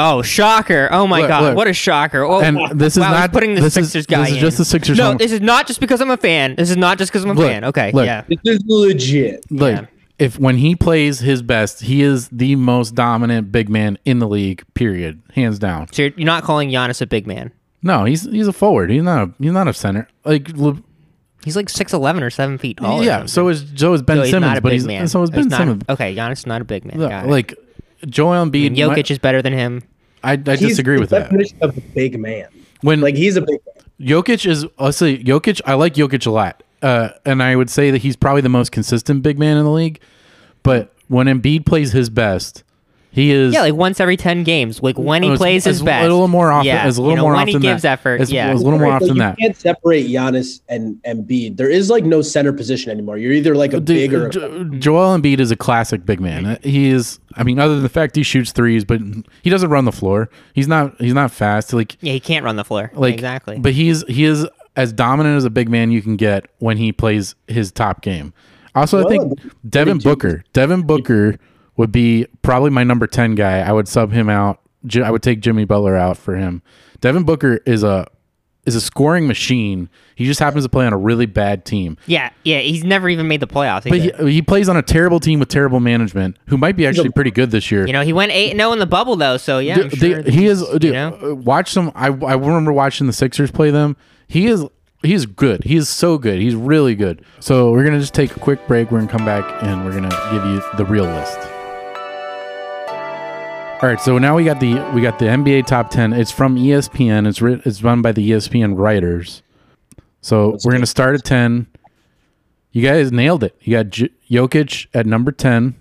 [0.00, 0.88] Oh, shocker!
[0.92, 1.56] Oh my Look, god, look.
[1.56, 2.22] what a shocker!
[2.22, 4.20] Oh, And this is wow, not- putting the this is- Sixers guy.
[4.20, 4.40] this is in.
[4.40, 6.54] just the Sixers No, home- this is not just because I'm a fan.
[6.56, 7.64] This is not just because I'm a Look, fan.
[7.64, 8.06] Okay, look.
[8.06, 8.22] yeah.
[8.28, 9.44] This is legit.
[9.50, 9.86] Like Yeah.
[10.20, 14.28] if when he plays his best, he is the most dominant big man in the
[14.28, 14.62] league.
[14.74, 15.88] Period, hands down.
[15.92, 17.50] So you're, you're not calling Giannis a big man.
[17.82, 18.90] No, he's he's a forward.
[18.90, 20.06] He's not a he's not a center.
[20.24, 20.80] Like Le-
[21.44, 23.00] He's like six eleven or seven feet tall.
[23.00, 24.86] or yeah, so is so is Ben So he's Simmons, not a but big he's
[24.86, 25.08] man.
[25.08, 25.82] so is He's Ben not- Simmons.
[25.88, 27.00] Okay, Giannis is not a big man.
[27.00, 27.30] Yeah, Got it.
[27.30, 27.54] like
[28.06, 28.66] Joel Embiid.
[28.68, 29.82] And Jokic might- is better than him.
[30.24, 31.24] I, I He's disagree the with that.
[31.30, 32.48] definition of a big man.
[32.80, 33.84] When Like he's a big man.
[34.08, 35.60] Jokic is, I'll say Jokic.
[35.64, 38.70] I like Jokic a lot, uh, and I would say that he's probably the most
[38.72, 40.00] consistent big man in the league.
[40.64, 42.62] But when Embiid plays his best,
[43.10, 44.82] he is Yeah, like once every ten games.
[44.82, 46.00] Like oh, when he Oh, plays his best.
[46.06, 46.66] A little more often.
[46.66, 47.54] Yeah, It's a little you know, more when often.
[47.62, 48.20] he gives that, effort.
[48.20, 49.38] It's, yeah, it's a little more Right, often but that.
[49.38, 51.56] you can't separate Giannis and Embiid.
[51.56, 53.18] There is like no center position anymore.
[53.18, 56.58] You're either like a big or a Jo- Joel Embiid is a classic big man.
[56.62, 57.18] He is.
[57.34, 59.00] I mean, other than the fact he shoots threes, but
[59.42, 60.28] he doesn't run the floor.
[60.54, 61.00] He's not.
[61.00, 61.72] He's not fast.
[61.72, 62.90] Like yeah, he can't run the floor.
[62.94, 63.58] like exactly.
[63.58, 64.46] But he's he is
[64.76, 68.32] as dominant as a big man you can get when he plays his top game.
[68.74, 70.44] Also, I think Devin Jimmy Booker.
[70.52, 71.36] Devin Booker
[71.78, 73.60] would be probably my number ten guy.
[73.60, 74.60] I would sub him out.
[75.02, 76.60] I would take Jimmy Butler out for him.
[77.00, 78.06] Devin Booker is a
[78.66, 79.88] is a scoring machine.
[80.14, 81.96] He just happens to play on a really bad team.
[82.06, 83.84] yeah, yeah, he's never even made the playoffs.
[83.88, 87.08] But he, he plays on a terrible team with terrible management, who might be actually
[87.10, 87.86] pretty good this year.
[87.86, 89.38] you know, he went eight and zero in the bubble though.
[89.38, 90.60] So yeah, I'm Dude, sure they- he is.
[90.60, 91.90] he's, Dude, you know, uh, watch some.
[91.94, 93.96] I I remember watching the Sixers play them.
[94.26, 94.64] He is.
[95.02, 95.62] He's good.
[95.64, 96.40] He is so good.
[96.40, 97.24] He's really good.
[97.40, 98.90] So we're gonna just take a quick break.
[98.90, 101.38] We're gonna come back and we're gonna give you the real list.
[103.80, 104.00] All right.
[104.00, 106.12] So now we got the we got the NBA top ten.
[106.12, 107.28] It's from ESPN.
[107.28, 109.42] It's writ, It's run by the ESPN writers.
[110.20, 111.68] So we're gonna start at ten.
[112.72, 113.56] You guys nailed it.
[113.60, 115.76] You got J- Jokic at number ten.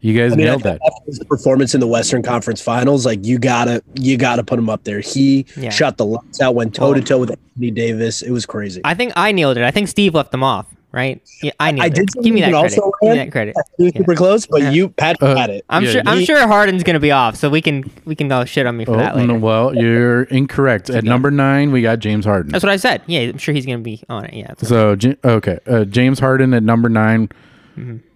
[0.00, 0.80] You guys I mean, nailed I that.
[1.06, 4.84] his performance in the Western Conference Finals, like you gotta you gotta put him up
[4.84, 5.00] there.
[5.00, 5.70] He Yeah.
[5.70, 8.22] shot the lights out, went toe to toe with Anthony Davis.
[8.22, 8.80] It was crazy.
[8.84, 9.64] I think I nailed it.
[9.64, 10.66] I think Steve left them off.
[10.94, 11.20] Right?
[11.42, 11.94] Yeah, I nailed I it.
[11.94, 12.78] did Give me that credit.
[12.78, 13.56] also Give me that credit.
[13.78, 14.70] He was super close, but Yeah.
[14.70, 15.64] you Pat Uh, had it.
[15.68, 16.02] I'm Yeah, sure.
[16.06, 18.76] I'm he- sure Harden's gonna be off, so we can we can all shit on
[18.76, 19.32] me for Oh, that later.
[19.32, 20.90] no, well, you're incorrect.
[20.90, 22.52] At number nine, we got James Harden.
[22.52, 23.02] That's what I said.
[23.06, 24.34] Yeah, I'm sure he's gonna be on it.
[24.34, 24.52] Yeah.
[24.58, 27.28] So Ja- okay, uh, James Harden at number 9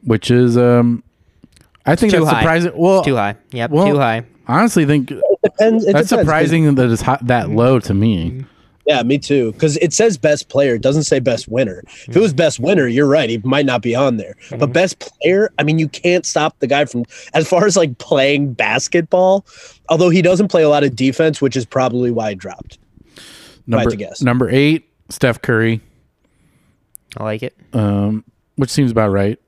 [0.05, 1.03] which is um,
[1.85, 2.41] I think too that's high.
[2.43, 2.73] surprising.
[2.77, 3.35] Well, too high.
[3.51, 3.71] Yep.
[3.71, 4.23] well, too high.
[4.47, 5.85] Honestly, think It depends.
[5.85, 8.45] It that's depends, 'cause- surprising that it's hot, that low to me.
[8.89, 9.53] Yeah, me too.
[9.53, 11.83] Because it says best player, it doesn't say best winner.
[12.09, 13.29] If it was best winner, you're right.
[13.29, 14.35] He might not be on there.
[14.59, 17.99] But best player, I mean, you can't stop the guy from as far as like
[17.99, 19.45] playing basketball.
[19.91, 22.79] Although he doesn't play a lot of defense, which is probably why he dropped.
[23.67, 24.23] Number guess.
[24.23, 25.83] number eight, Steph Curry,
[27.19, 27.55] I like it.
[27.75, 28.25] um,
[28.57, 29.39] which seems about right.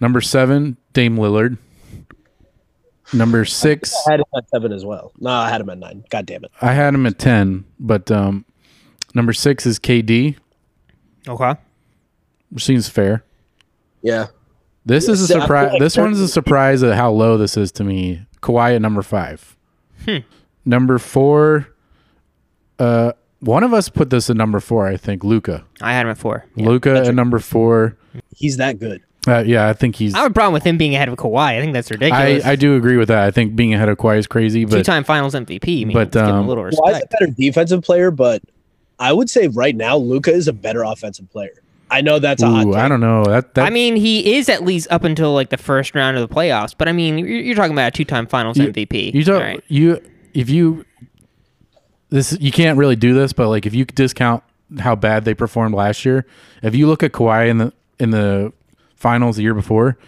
[0.00, 1.58] Number seven, Dame Lillard.
[3.12, 5.12] Number six, I had him at seven as well.
[5.18, 6.04] No, I had him at nine.
[6.08, 6.50] God damn it.
[6.62, 8.46] I had him at ten, but um,
[9.14, 10.36] number six is KD,
[11.28, 11.54] Okay.
[12.50, 13.24] which seems fair.
[14.02, 14.26] Yeah.
[14.84, 15.70] This is a See, I feel surprise.
[15.72, 18.26] like this one's a surprise at how low this is to me.
[18.42, 19.56] Kawhi at number five.
[20.04, 20.18] Hmm.
[20.66, 21.68] Number four.
[22.78, 24.86] Uh, one of us put this at number four.
[24.86, 25.64] I think Luka.
[25.80, 26.44] I had him at four.
[26.54, 26.66] Yeah.
[26.66, 27.96] Luka at number four.
[28.36, 29.02] He's that good.
[29.26, 30.14] Uh, yeah, I think he's.
[30.14, 31.56] I have a problem with him being ahead of Kawhi.
[31.56, 32.44] I think that's I, ridiculous.
[32.44, 33.24] I do agree with that.
[33.24, 35.82] I think being ahead of Kawhi is crazy, but Two-time Finals MVP.
[35.82, 38.42] I mean, but, let's give him um, a little Kawhi's a better defensive player, but
[38.98, 41.62] I would say right now Luka is a better offensive player.
[41.90, 42.80] I know that's a hot ooh, take.
[42.80, 43.24] I don't know.
[43.24, 46.28] That, that I mean, he is at least up until like the first round of
[46.28, 46.74] the playoffs.
[46.76, 49.14] But I mean, you're, you're talking about a two-time Finals You- MVP.
[49.14, 49.36] You don't.
[49.36, 49.62] All right.
[49.68, 50.00] You
[50.32, 50.84] if you
[52.10, 54.42] this you can't really do this, but like if you discount
[54.78, 56.26] how bad they performed last year,
[56.62, 58.52] if you look at Kawhi in the in the
[58.96, 59.98] finals the year before,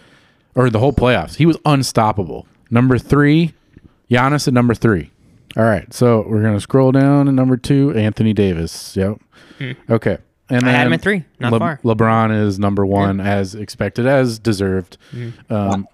[0.55, 2.47] or the whole playoffs, he was unstoppable.
[2.70, 3.55] Number three,
[4.11, 5.11] Giannis at number three.
[5.57, 8.96] All right, so we're gonna scroll down to number two, Anthony Davis.
[8.96, 9.20] Yep.
[9.59, 9.72] Hmm.
[9.90, 10.18] Okay.
[10.48, 11.80] And I had him at three, not Le- far.
[11.82, 14.96] LeBron is number one as expected, as deserved.
[15.12, 15.52] Mm-hmm.
[15.52, 15.88] Um,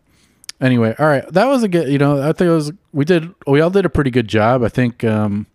[0.60, 1.88] anyway, all right, that was a good.
[1.88, 2.72] You know, I think it was.
[2.92, 3.32] We did.
[3.46, 4.62] We all did a pretty good job.
[4.62, 5.46] I think um,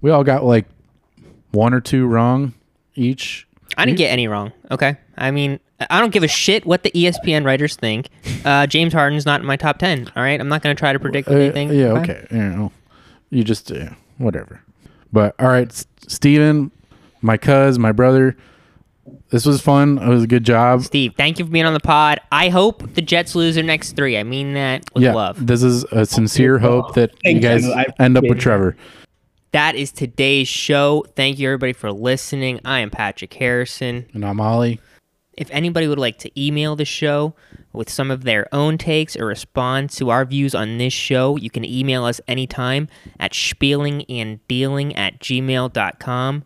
[0.00, 0.66] we all got like
[1.50, 2.54] one or two wrong
[2.94, 3.46] each.
[3.76, 4.52] I didn't get any wrong.
[4.70, 4.96] Okay.
[5.18, 5.58] I mean,
[5.90, 8.08] I don't give a shit what the ESPN writers think.
[8.44, 10.10] Uh, James Harden's not in my top 10.
[10.14, 10.38] All right.
[10.38, 11.70] I'm not going to try to predict Uh, anything.
[11.72, 12.26] yeah, okay.
[12.30, 12.72] You know,
[13.32, 14.60] you just yeah, whatever.
[15.12, 16.70] But all right, S- Steven,
[17.20, 18.36] my cuz, my brother.
[19.30, 19.98] This was fun.
[19.98, 20.82] It was a good job.
[20.82, 22.20] Steve, thank you for being on the pod.
[22.30, 24.16] I hope the Jets lose their next three.
[24.16, 25.44] I mean that with yeah, love.
[25.44, 27.84] this is a sincere hope that you guys you.
[27.98, 28.38] End up with.
[28.38, 28.76] Trevor.
[29.52, 31.04] That is today's show.
[31.16, 32.60] Thank you, everybody, for listening.
[32.64, 34.06] I am Patrick Harrison.
[34.14, 34.80] And I'm Ollie.
[35.34, 37.34] If anybody would like to email the show
[37.72, 41.48] with some of their own takes or respond to our views on this show, you
[41.48, 46.44] can email us anytime at spielinganddealing at gmail.com.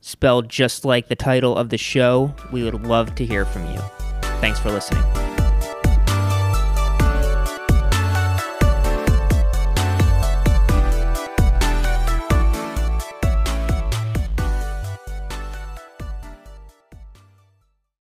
[0.00, 2.34] Spelled just like the title of the show.
[2.52, 3.80] We would love to hear from you.
[4.40, 5.35] Thanks for listening.